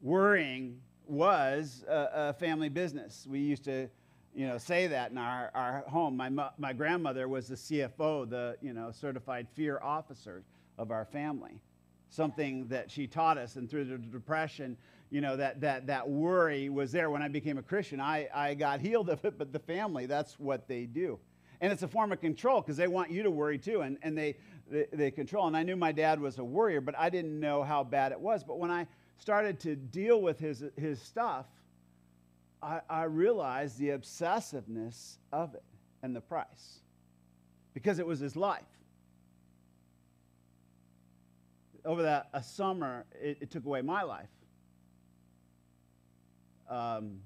[0.00, 3.26] Worrying was a, a family business.
[3.28, 3.88] We used to,
[4.34, 6.16] you know, say that in our, our home.
[6.16, 10.42] My, my grandmother was the CFO, the, you know, certified fear officer
[10.78, 11.60] of our family.
[12.08, 14.76] Something that she taught us, and through the depression,
[15.10, 17.10] you know, that, that, that worry was there.
[17.10, 20.38] When I became a Christian, I, I got healed of it, but the family, that's
[20.38, 21.18] what they do.
[21.60, 24.18] And it's a form of control because they want you to worry too, and, and
[24.18, 24.36] they,
[24.70, 25.46] they, they control.
[25.46, 28.20] And I knew my dad was a worrier, but I didn't know how bad it
[28.20, 28.42] was.
[28.42, 28.86] But when I
[29.18, 31.46] started to deal with his, his stuff,
[32.62, 35.64] I, I realized the obsessiveness of it
[36.02, 36.80] and the price
[37.74, 38.62] because it was his life.
[41.84, 44.28] Over that a summer, it, it took away my life
[46.72, 47.20] um,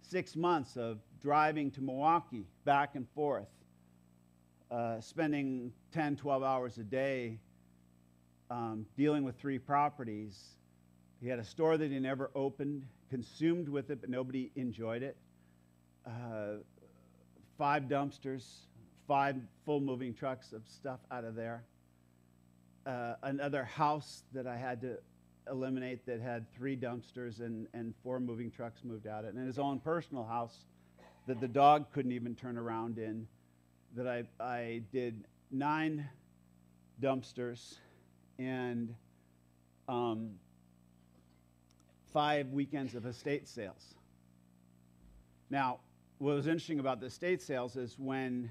[0.00, 3.48] six months of driving to Milwaukee back and forth,
[4.70, 7.38] uh, spending 10, 12 hours a day
[8.54, 10.38] um, dealing with three properties.
[11.20, 15.16] He had a store that he never opened, consumed with it, but nobody enjoyed it.
[16.06, 16.58] Uh,
[17.58, 18.44] five dumpsters,
[19.08, 21.64] five full moving trucks of stuff out of there.
[22.86, 24.98] Uh, another house that I had to
[25.50, 29.46] eliminate that had three dumpsters and, and four moving trucks moved out of it, and
[29.46, 30.58] his own personal house
[31.26, 33.26] that the dog couldn't even turn around in.
[33.96, 36.08] That I, I did nine
[37.00, 37.78] dumpsters
[38.38, 38.94] and
[39.88, 40.30] um,
[42.12, 43.94] five weekends of estate sales.
[45.50, 45.80] Now,
[46.18, 48.50] what was interesting about the estate sales is when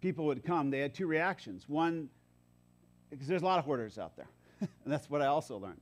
[0.00, 1.68] people would come, they had two reactions.
[1.68, 2.08] One,
[3.10, 4.28] because there's a lot of hoarders out there,
[4.60, 5.80] and that's what I also learned,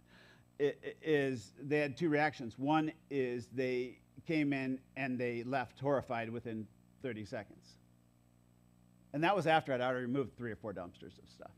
[0.58, 2.58] is they had two reactions.
[2.58, 6.66] One is they came in and they left horrified within
[7.02, 7.66] 30 seconds.
[9.12, 11.50] And that was after I'd already removed three or four dumpsters of stuff.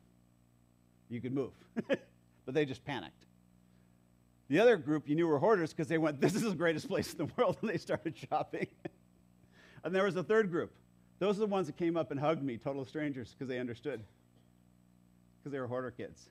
[1.12, 1.52] You could move,
[1.86, 3.26] but they just panicked.
[4.48, 7.12] The other group you knew were hoarders because they went, This is the greatest place
[7.12, 8.66] in the world, and they started shopping.
[9.84, 10.72] and there was a third group.
[11.18, 14.02] Those are the ones that came up and hugged me, total strangers, because they understood.
[15.38, 16.30] Because they were hoarder kids.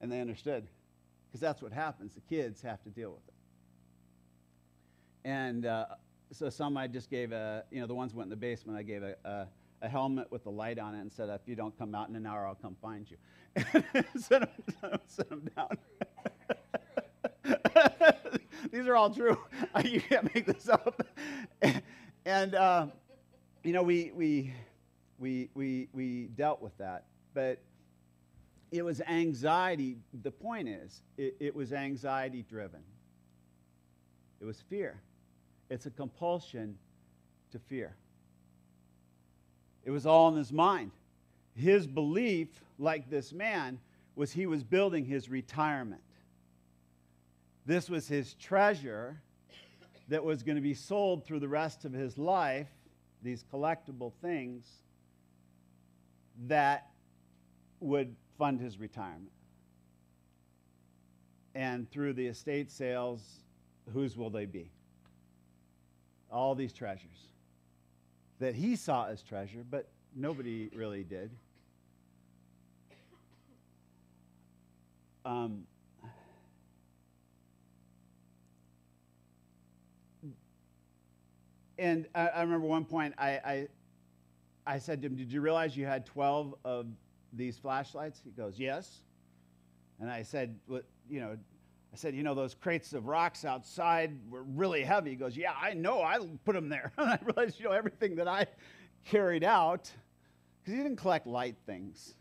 [0.00, 0.66] And they understood.
[1.28, 2.14] Because that's what happens.
[2.14, 3.34] The kids have to deal with it.
[5.28, 5.86] And uh,
[6.32, 8.82] so some I just gave a, you know, the ones went in the basement, I
[8.82, 9.46] gave a, a,
[9.82, 12.16] a helmet with a light on it and said, if you don't come out in
[12.16, 13.16] an hour, I'll come find you.
[14.18, 14.46] send,
[14.80, 15.78] them, send them down.
[18.72, 19.38] These are all true.
[19.84, 21.06] you can't make this up.
[22.24, 22.86] and, uh,
[23.64, 24.52] you know, we, we,
[25.18, 27.04] we, we, we dealt with that.
[27.34, 27.60] But
[28.70, 29.96] it was anxiety.
[30.22, 32.82] The point is, it, it was anxiety driven,
[34.40, 35.00] it was fear.
[35.70, 36.76] It's a compulsion
[37.52, 37.94] to fear.
[39.84, 40.90] It was all in his mind.
[41.54, 43.78] His belief, like this man,
[44.14, 46.02] was he was building his retirement.
[47.66, 49.20] This was his treasure
[50.08, 52.68] that was going to be sold through the rest of his life,
[53.22, 54.66] these collectible things
[56.46, 56.90] that
[57.80, 59.30] would fund his retirement.
[61.54, 63.22] And through the estate sales,
[63.92, 64.70] whose will they be?
[66.30, 67.29] all these treasures
[68.40, 71.30] that he saw as treasure, but nobody really did.
[75.24, 75.66] Um,
[81.78, 83.68] and I, I, remember one point I, I,
[84.66, 86.86] I said to him, Did you realize you had 12 of
[87.34, 88.22] these flashlights?
[88.24, 89.02] He goes, Yes.
[90.00, 91.36] And I said, well, You know,
[91.92, 95.10] I said, you know, those crates of rocks outside were really heavy.
[95.10, 96.02] He goes, yeah, I know.
[96.02, 96.92] I put them there.
[96.98, 98.46] and I realized, you know, everything that I
[99.04, 99.90] carried out,
[100.60, 102.14] because he didn't collect light things.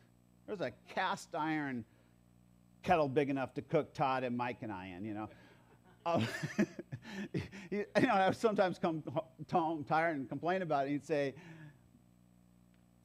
[0.48, 1.86] There was a cast iron
[2.82, 5.30] kettle big enough to cook Todd and Mike and I in, you know.
[6.06, 6.26] Um,
[7.70, 9.04] you know, I would sometimes come
[9.52, 10.92] home tired and complain about it.
[10.92, 11.36] He'd say,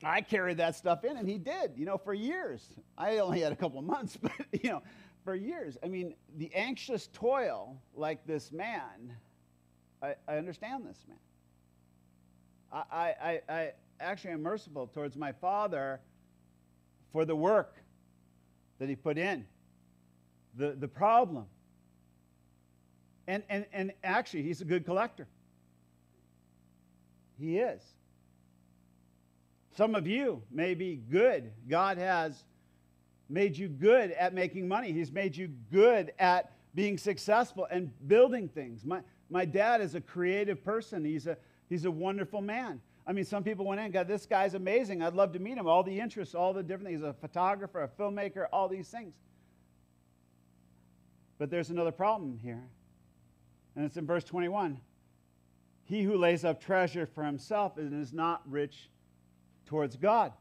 [0.02, 2.64] I carried that stuff in, and he did, you know, for years.
[2.96, 4.82] I only had a couple of months, but, you know,
[5.24, 5.78] for years.
[5.82, 9.16] I mean, the anxious toil like this man,
[10.02, 11.18] I, I understand this man.
[12.72, 16.00] I, I, I actually am merciful towards my father
[17.12, 17.76] for the work
[18.78, 19.46] that he put in,
[20.56, 21.46] the, the problem.
[23.26, 25.26] And, and, and actually, he's a good collector.
[27.38, 27.80] He is.
[29.76, 31.50] Some of you may be good.
[31.68, 32.44] God has
[33.28, 34.92] made you good at making money.
[34.92, 38.84] He's made you good at being successful and building things.
[38.84, 41.04] My, my dad is a creative person.
[41.04, 41.36] He's a,
[41.68, 42.80] he's a wonderful man.
[43.06, 45.02] I mean, some people went in, God, this guy's amazing.
[45.02, 45.66] I'd love to meet him.
[45.66, 47.00] All the interests, all the different things.
[47.00, 49.14] He's a photographer, a filmmaker, all these things.
[51.38, 52.62] But there's another problem here.
[53.76, 54.80] And it's in verse 21.
[55.84, 58.88] He who lays up treasure for himself and is not rich
[59.66, 60.32] towards God.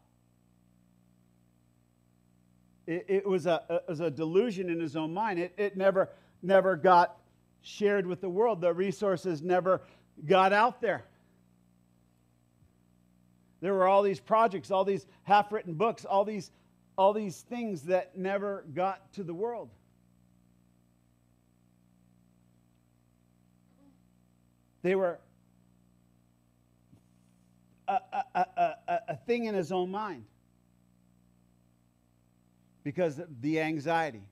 [2.86, 5.40] It, it was, a, it was a delusion in his own mind.
[5.40, 6.10] It, it never,
[6.42, 7.18] never got
[7.62, 8.62] shared with the world.
[8.62, 9.82] The resources never
[10.26, 11.06] got out there.
[13.62, 16.52] There were all these projects, all these half written books, all these,
[16.98, 19.70] all these things that never got to the world.
[24.82, 25.18] They were
[27.88, 30.26] a, a, a, a, thing in his own mind
[32.84, 34.24] because the anxiety.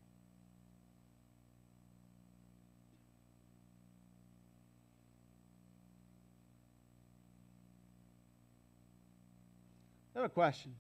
[10.16, 10.76] I have a question.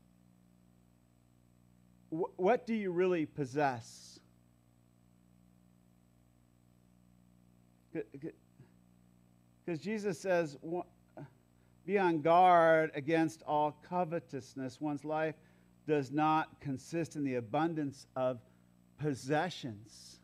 [2.09, 4.19] What do you really possess?
[7.93, 10.57] Because Jesus says,
[11.85, 14.81] be on guard against all covetousness.
[14.81, 15.35] One's life
[15.91, 18.39] does not consist in the abundance of
[18.97, 20.19] possessions.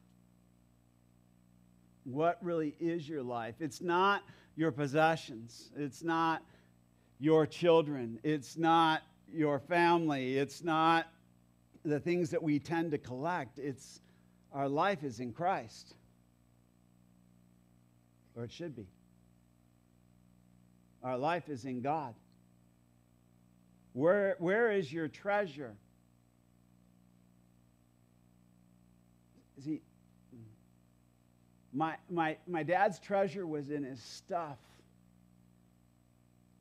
[2.05, 3.55] What really is your life?
[3.59, 4.23] It's not
[4.55, 6.41] your possessions, it's not
[7.19, 11.07] your children, it's not your family, it's not
[11.83, 13.59] the things that we tend to collect.
[13.59, 13.99] It's
[14.53, 15.95] our life is in Christ.
[18.37, 18.87] Or it should be.
[21.03, 22.15] Our life is in God.
[23.97, 25.75] Where, where is your treasure?
[29.65, 29.81] See,
[31.73, 34.59] my, my, my dad's treasure was in his stuff,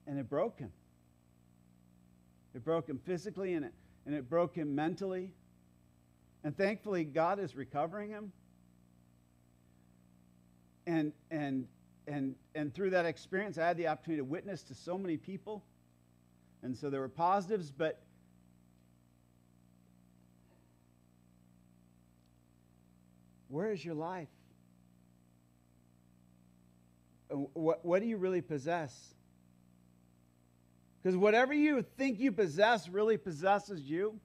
[0.06, 0.72] and it broke him.
[2.54, 3.74] It broke him physically, and it,
[4.06, 5.30] and it broke him mentally.
[6.42, 8.32] And thankfully, God is recovering him.
[10.86, 11.68] And, and,
[12.08, 15.62] and, and through that experience, I had the opportunity to witness to so many people.
[16.66, 18.02] And so there were positives, but
[23.46, 24.26] where is your life?
[27.28, 29.14] What, what do you really possess?
[31.00, 34.18] Because whatever you think you possess really possesses you.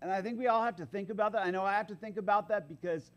[0.00, 1.44] And I think we all have to think about that.
[1.44, 3.10] I know I have to think about that because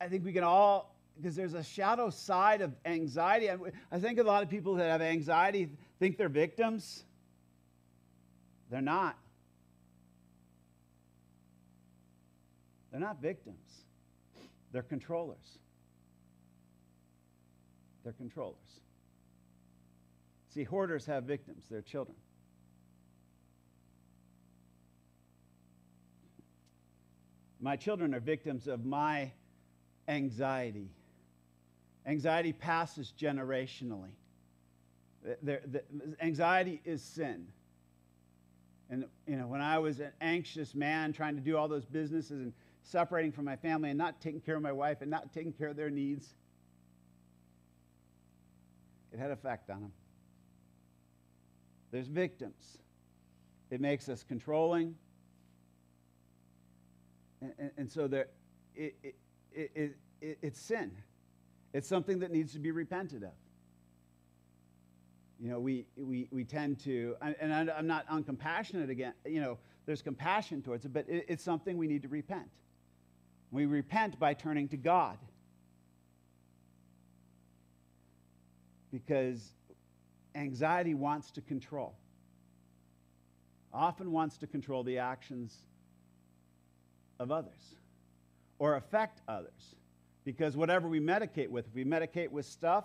[0.00, 3.50] I think we can all, because there's a shadow side of anxiety.
[3.90, 7.04] I think a lot of people that have anxiety think they're victims.
[8.70, 9.16] They're not.
[12.90, 13.84] They're not victims,
[14.72, 15.58] they're controllers.
[18.02, 18.56] They're controllers.
[20.48, 22.16] See, hoarders have victims, they're children.
[27.60, 29.32] My children are victims of my
[30.06, 30.90] anxiety.
[32.08, 34.12] Anxiety passes generationally.
[35.42, 35.82] The,
[36.22, 37.46] anxiety is sin.
[38.88, 42.40] And you know, when I was an anxious man trying to do all those businesses
[42.40, 45.52] and separating from my family and not taking care of my wife and not taking
[45.52, 46.34] care of their needs,
[49.12, 49.92] it had effect on them.
[51.90, 52.78] There's victims.
[53.70, 54.94] It makes us controlling.
[57.42, 58.28] And, and, and so there,
[58.74, 59.14] it, it,
[59.52, 60.90] it, it, it's sin.
[61.72, 63.32] It's something that needs to be repented of.
[65.40, 70.02] You know, we, we, we tend to, and I'm not uncompassionate again, you know, there's
[70.02, 72.50] compassion towards it, but it's something we need to repent.
[73.50, 75.16] We repent by turning to God.
[78.90, 79.52] Because
[80.34, 81.94] anxiety wants to control,
[83.72, 85.56] often wants to control the actions
[87.18, 87.76] of others
[88.58, 89.74] or affect others.
[90.28, 92.84] Because whatever we medicate with, if we medicate with stuff,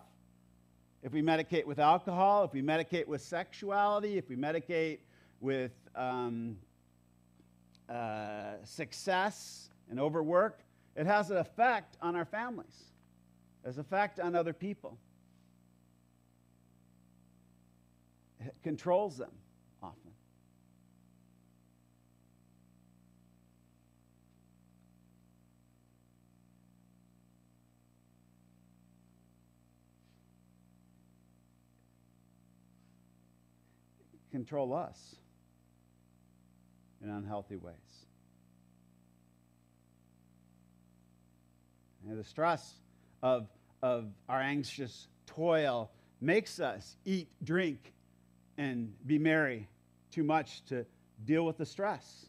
[1.02, 5.00] if we medicate with alcohol, if we medicate with sexuality, if we medicate
[5.42, 6.56] with um,
[7.90, 10.62] uh, success and overwork,
[10.96, 12.86] it has an effect on our families,
[13.62, 14.98] it has an effect on other people.
[18.40, 19.32] It controls them.
[34.34, 35.16] Control us
[37.04, 37.76] in unhealthy ways.
[42.10, 42.80] And the stress
[43.22, 43.48] of,
[43.84, 47.94] of our anxious toil makes us eat, drink,
[48.58, 49.70] and be merry
[50.10, 50.84] too much to
[51.26, 52.26] deal with the stress.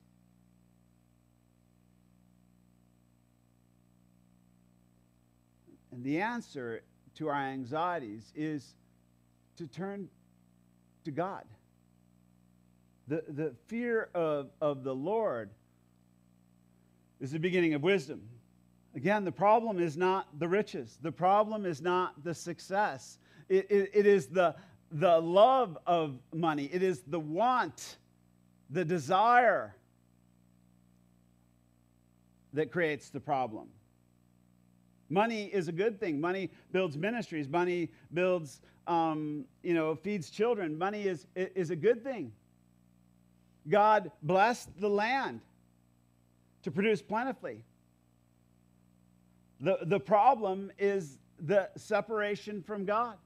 [5.91, 6.83] And the answer
[7.15, 8.75] to our anxieties is
[9.57, 10.11] to turn
[11.05, 11.45] to God.
[13.09, 15.51] The, the fear of, of the Lord
[17.21, 18.23] is the beginning of wisdom.
[18.95, 23.19] Again, the problem is not the riches, the problem is not the success.
[23.49, 24.55] It, it, it is the,
[24.93, 27.99] the love of money, it is the want,
[28.71, 29.75] the desire
[32.53, 33.69] that creates the problem.
[35.11, 36.21] Money is a good thing.
[36.21, 37.49] Money builds ministries.
[37.49, 40.79] Money builds, um, you know, feeds children.
[40.79, 42.33] Money is, is a good thing.
[43.69, 45.41] God blessed the land
[46.63, 47.65] to produce plentifully.
[49.61, 53.17] The, the problem is the separation from God.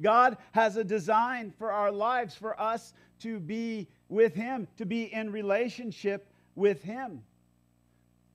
[0.00, 5.12] God has a design for our lives, for us to be with Him, to be
[5.12, 7.22] in relationship with Him.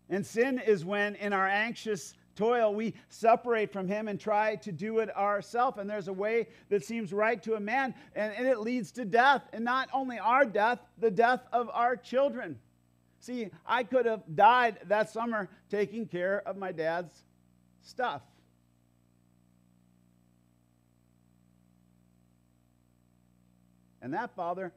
[0.10, 4.72] And sin is when, in our anxious toil, we separate from Him and try to
[4.72, 5.78] do it ourselves.
[5.78, 9.06] And there's a way that seems right to a man, and, and it leads to
[9.06, 9.44] death.
[9.54, 12.60] And not only our death, the death of our children.
[13.20, 17.24] See, I could have died that summer taking care of my dad's
[17.82, 18.22] stuff.
[24.02, 24.74] And that father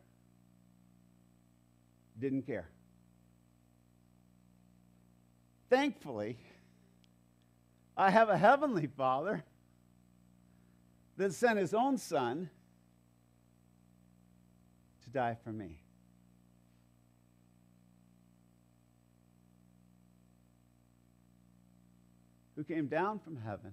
[2.19, 2.69] didn't care.
[5.69, 6.39] Thankfully,
[7.97, 9.43] I have a heavenly father
[11.17, 12.51] that sent his own son
[15.05, 15.79] to die for me.
[22.57, 23.73] Who came down from heaven?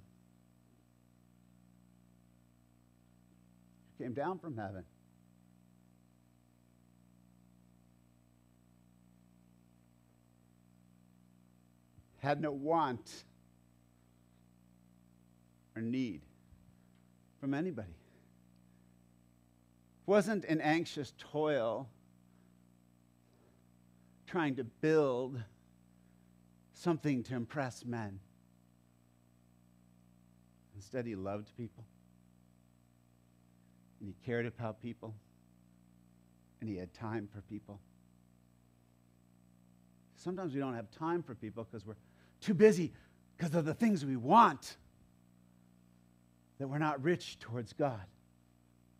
[3.97, 4.83] Who came down from heaven
[12.23, 13.25] had no want
[15.75, 16.21] or need
[17.39, 17.95] from anybody.
[20.05, 21.87] Wasn't an anxious toil
[24.27, 25.41] trying to build
[26.73, 28.19] something to impress men.
[30.75, 31.85] Instead, he loved people,
[33.99, 35.13] and he cared about people,
[36.59, 37.79] and he had time for people.
[40.17, 41.95] Sometimes we don't have time for people because we're
[42.41, 42.91] too busy
[43.37, 44.77] because of the things we want
[46.59, 48.05] that we're not rich towards God.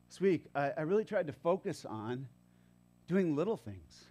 [0.10, 2.28] This week, I, I really tried to focus on
[3.08, 4.06] doing little things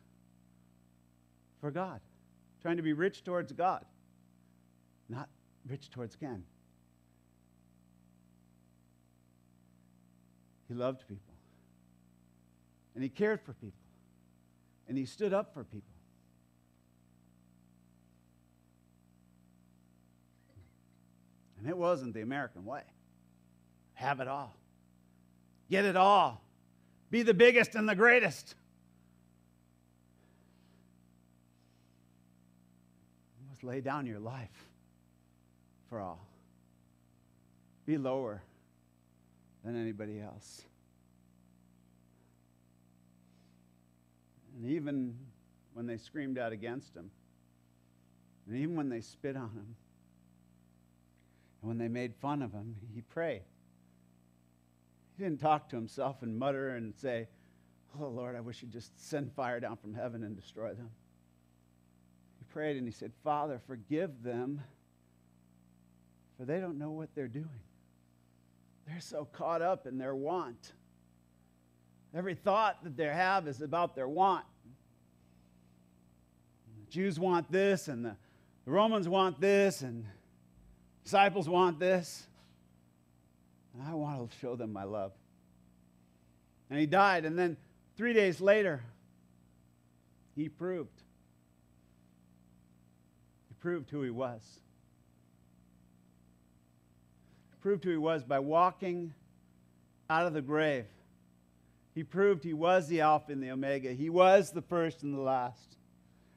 [1.61, 2.01] for God,
[2.61, 3.85] trying to be rich towards God,
[5.09, 5.29] not
[5.69, 6.45] rich towards Ken.
[10.69, 11.35] He loved people,
[12.95, 13.85] and he cared for people,
[14.89, 15.93] and he stood up for people.
[21.59, 22.83] And it wasn't the American way.
[23.95, 24.55] Have it all,
[25.71, 26.43] get it all,
[27.11, 28.55] be the biggest and the greatest.
[33.41, 34.67] You must lay down your life
[35.89, 36.27] for all,
[37.87, 38.43] be lower
[39.65, 40.63] than anybody else.
[44.57, 45.17] And even
[45.75, 47.11] when they screamed out against him,
[48.47, 49.77] and even when they spit on him,
[51.61, 53.43] and when they made fun of him, he prayed.
[55.17, 57.29] He didn't talk to himself and mutter and say,
[58.01, 60.91] Oh Lord, I wish you'd just send fire down from heaven and destroy them.
[62.39, 64.63] He prayed and he said, Father, forgive them,
[66.37, 67.49] for they don't know what they're doing.
[68.87, 70.73] They're so caught up in their want.
[72.15, 74.45] Every thought that they have is about their want.
[76.85, 78.17] The Jews want this, and the,
[78.67, 80.05] Romans want this, and
[81.05, 82.27] disciples want this.
[83.81, 85.13] I want to show them my love.
[86.69, 87.57] And he died, and then
[87.97, 88.83] three days later,
[90.35, 91.03] he proved.
[93.49, 94.43] He proved who he was.
[97.51, 99.15] He proved who he was by walking
[100.09, 100.87] out of the grave.
[101.95, 103.93] He proved he was the Alpha and the Omega.
[103.93, 105.77] He was the first and the last.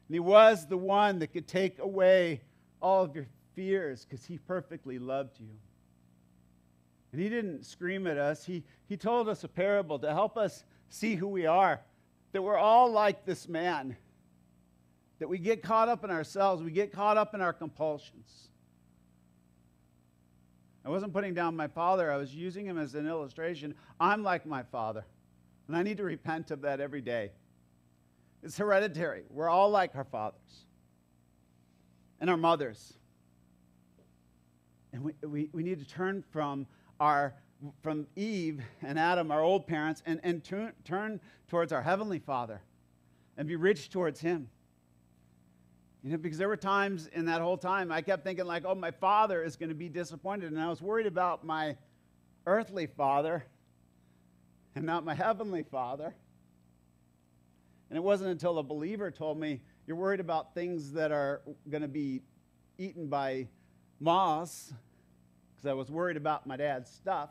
[0.07, 2.41] And he was the one that could take away
[2.81, 5.49] all of your fears because he perfectly loved you.
[7.15, 10.65] And he didn't scream at us, he, he told us a parable to help us
[10.89, 11.79] see who we are.
[12.33, 13.95] That we're all like this man.
[15.19, 18.49] That we get caught up in ourselves, we get caught up in our compulsions.
[20.83, 23.75] I wasn't putting down my father, I was using him as an illustration.
[23.97, 25.05] I'm like my father,
[25.69, 27.31] and I need to repent of that every day.
[28.43, 29.23] It's hereditary.
[29.29, 30.65] We're all like our fathers
[32.19, 32.93] and our mothers.
[34.91, 36.67] And we, we, we need to turn from
[36.99, 37.33] our
[37.81, 42.61] from Eve and Adam, our old parents, and, and turn, turn towards our Heavenly Father
[43.37, 44.49] and be rich towards Him.
[46.03, 48.75] You know, because there were times in that whole time I kept thinking, like, oh,
[48.75, 50.51] my father is going to be disappointed.
[50.51, 51.75] And I was worried about my
[52.45, 53.43] earthly father
[54.75, 56.13] and not my heavenly father.
[57.89, 61.81] And it wasn't until a believer told me, you're worried about things that are going
[61.81, 62.21] to be
[62.77, 63.47] eaten by
[63.99, 64.73] moths
[65.55, 67.29] because I was worried about my dad's stuff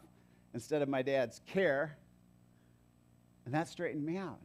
[0.55, 1.97] instead of my dad's care.
[3.45, 4.41] And that straightened me out.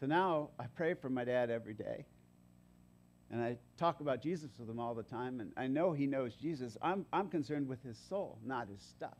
[0.00, 2.04] So now I pray for my dad every day.
[3.30, 6.34] And I talk about Jesus with him all the time, and I know he knows
[6.34, 6.76] Jesus.
[6.82, 9.16] I'm, I'm concerned with his soul, not his stuff.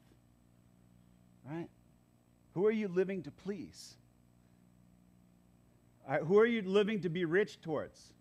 [1.50, 1.68] Right?
[2.52, 3.94] Who are you living to please?
[6.24, 8.12] Who are you living to be rich towards?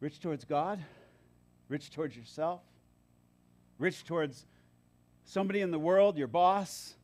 [0.00, 0.82] Rich towards God?
[1.68, 2.60] Rich towards yourself?
[3.78, 4.46] Rich towards
[5.24, 6.94] somebody in the world, your boss?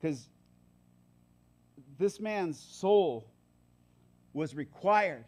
[0.00, 0.28] Because
[1.98, 3.26] this man's soul
[4.32, 5.24] was required.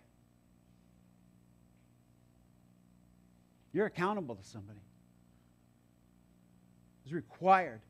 [3.73, 4.81] You're accountable to somebody.
[7.05, 7.81] It's required.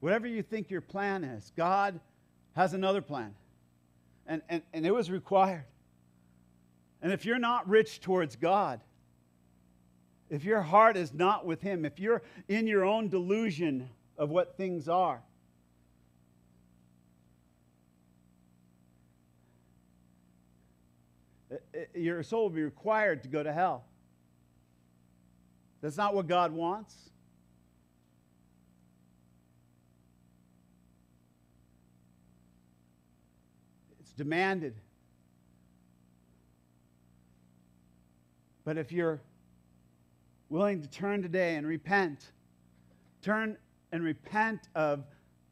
[0.00, 1.98] Whatever you think your plan is, God
[2.54, 3.34] has another plan.
[4.26, 5.64] And, and, and it was required.
[7.00, 8.80] And if you're not rich towards God,
[10.30, 14.56] if your heart is not with Him, if you're in your own delusion of what
[14.56, 15.20] things are,
[21.50, 23.84] eh, eh, your soul will be required to go to hell.
[25.82, 27.11] That's not what God wants.
[34.12, 34.74] It's demanded.
[38.64, 39.20] But if you're
[40.50, 42.32] willing to turn today and repent,
[43.22, 43.56] turn
[43.90, 45.04] and repent of,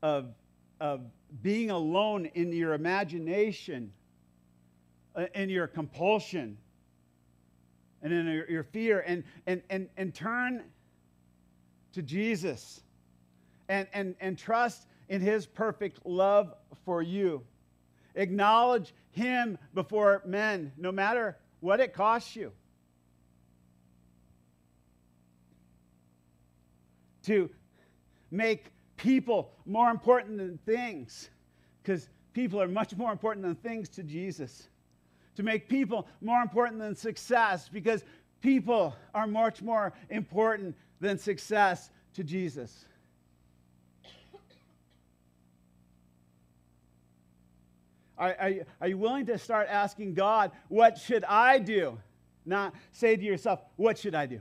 [0.03, 0.35] of,
[0.79, 1.01] of
[1.43, 3.93] being alone in your imagination
[5.17, 6.59] uh, in your compulsion
[8.03, 10.65] and in your, your fear and, and, and, and turn
[11.93, 12.83] to Jesus
[13.71, 16.55] and, and, and trust in his perfect love
[16.85, 17.43] for you.
[18.15, 22.53] Acknowledge him before men, no matter what it costs you.
[27.25, 27.51] To
[28.31, 31.31] make people more important than things,
[31.83, 34.69] because people are much more important than things to Jesus
[35.41, 38.05] to make people more important than success because
[38.43, 42.85] people are much more important than success to Jesus.
[48.21, 48.53] Are, are,
[48.83, 51.99] are, you willing to start asking God, what should I do?
[52.45, 54.41] Not say to yourself, what should I do?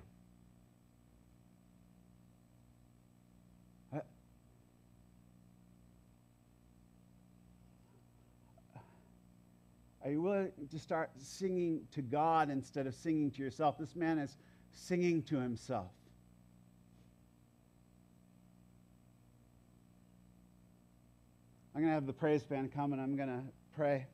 [10.03, 13.77] Are you willing to start singing to God instead of singing to yourself?
[13.77, 14.37] This man is
[14.73, 15.91] singing to himself.
[21.75, 23.43] I'm going to have the praise band come and I'm going to
[23.75, 24.07] pray.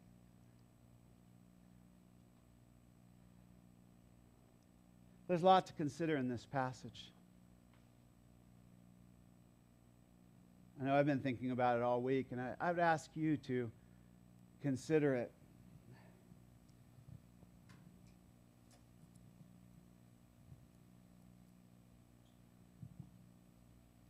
[5.28, 7.12] There's a lot to consider in this passage.
[10.80, 13.38] I know I've been thinking about it all week, and I, I would ask you
[13.38, 13.72] to
[14.62, 15.32] consider it.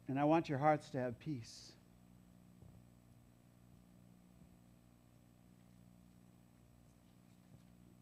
[0.08, 1.75] And I want your hearts to have peace.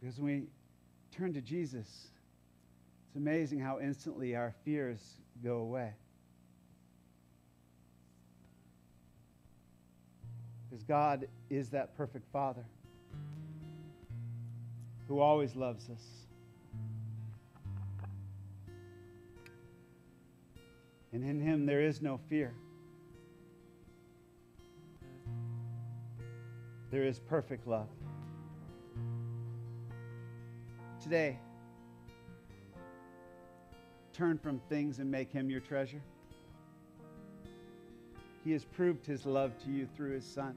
[0.04, 0.44] Because when we
[1.16, 1.88] turn to Jesus,
[3.08, 5.00] it's amazing how instantly our fears
[5.42, 5.94] go away.
[10.70, 12.66] Because God is that perfect Father
[15.08, 16.04] who always loves us.
[21.14, 22.54] and in him there is no fear.
[26.90, 27.88] There is perfect love.
[31.04, 31.38] Today,
[34.14, 36.02] turn from things and make him your treasure.
[38.46, 40.56] He has proved his love to you through his son.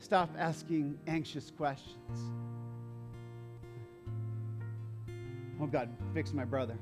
[0.00, 1.96] Stop asking anxious questions.
[5.62, 6.76] Oh God, fix my brother,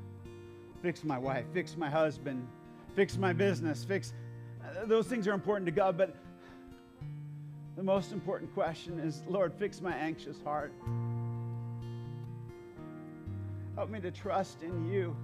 [0.81, 2.45] fix my wife, fix my husband,
[2.97, 4.11] fix my business, fix.
[4.61, 6.17] Uh, those things are important to God, but
[7.75, 10.71] the most important question is Lord, fix my anxious heart.
[13.75, 15.15] Help me to trust in you.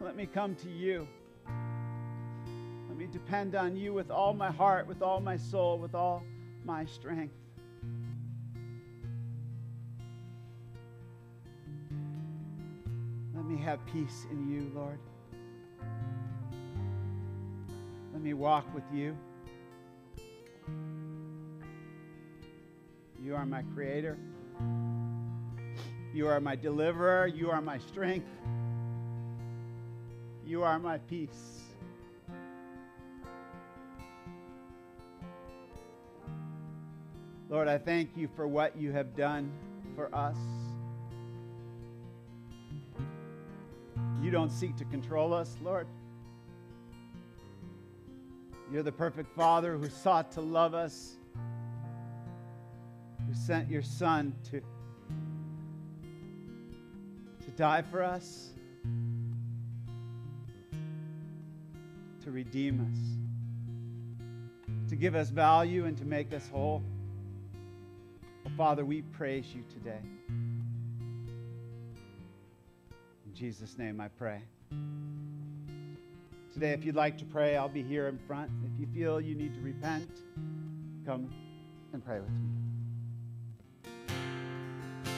[0.00, 1.08] Let me come to you.
[2.88, 6.22] Let me depend on you with all my heart, with all my soul, with all
[6.64, 7.34] my strength.
[13.34, 14.98] Let me have peace in you, Lord.
[18.12, 19.16] Let me walk with you.
[23.22, 24.18] You are my creator.
[26.12, 27.28] You are my deliverer.
[27.28, 28.28] You are my strength.
[30.44, 31.60] You are my peace.
[37.48, 39.52] Lord, I thank you for what you have done
[39.94, 40.36] for us.
[44.20, 45.86] You don't seek to control us, Lord.
[48.72, 51.16] You're the perfect Father who sought to love us,
[53.46, 54.60] sent your Son to,
[57.44, 58.50] to die for us,
[62.22, 62.96] to redeem us,
[64.88, 66.84] to give us value, and to make us whole.
[68.46, 69.98] Oh, Father, we praise you today.
[73.26, 74.40] In Jesus' name I pray.
[76.52, 78.52] Today, if you'd like to pray, I'll be here in front.
[78.64, 80.08] If you feel you need to repent,
[81.04, 81.28] come
[81.92, 82.61] and pray with me.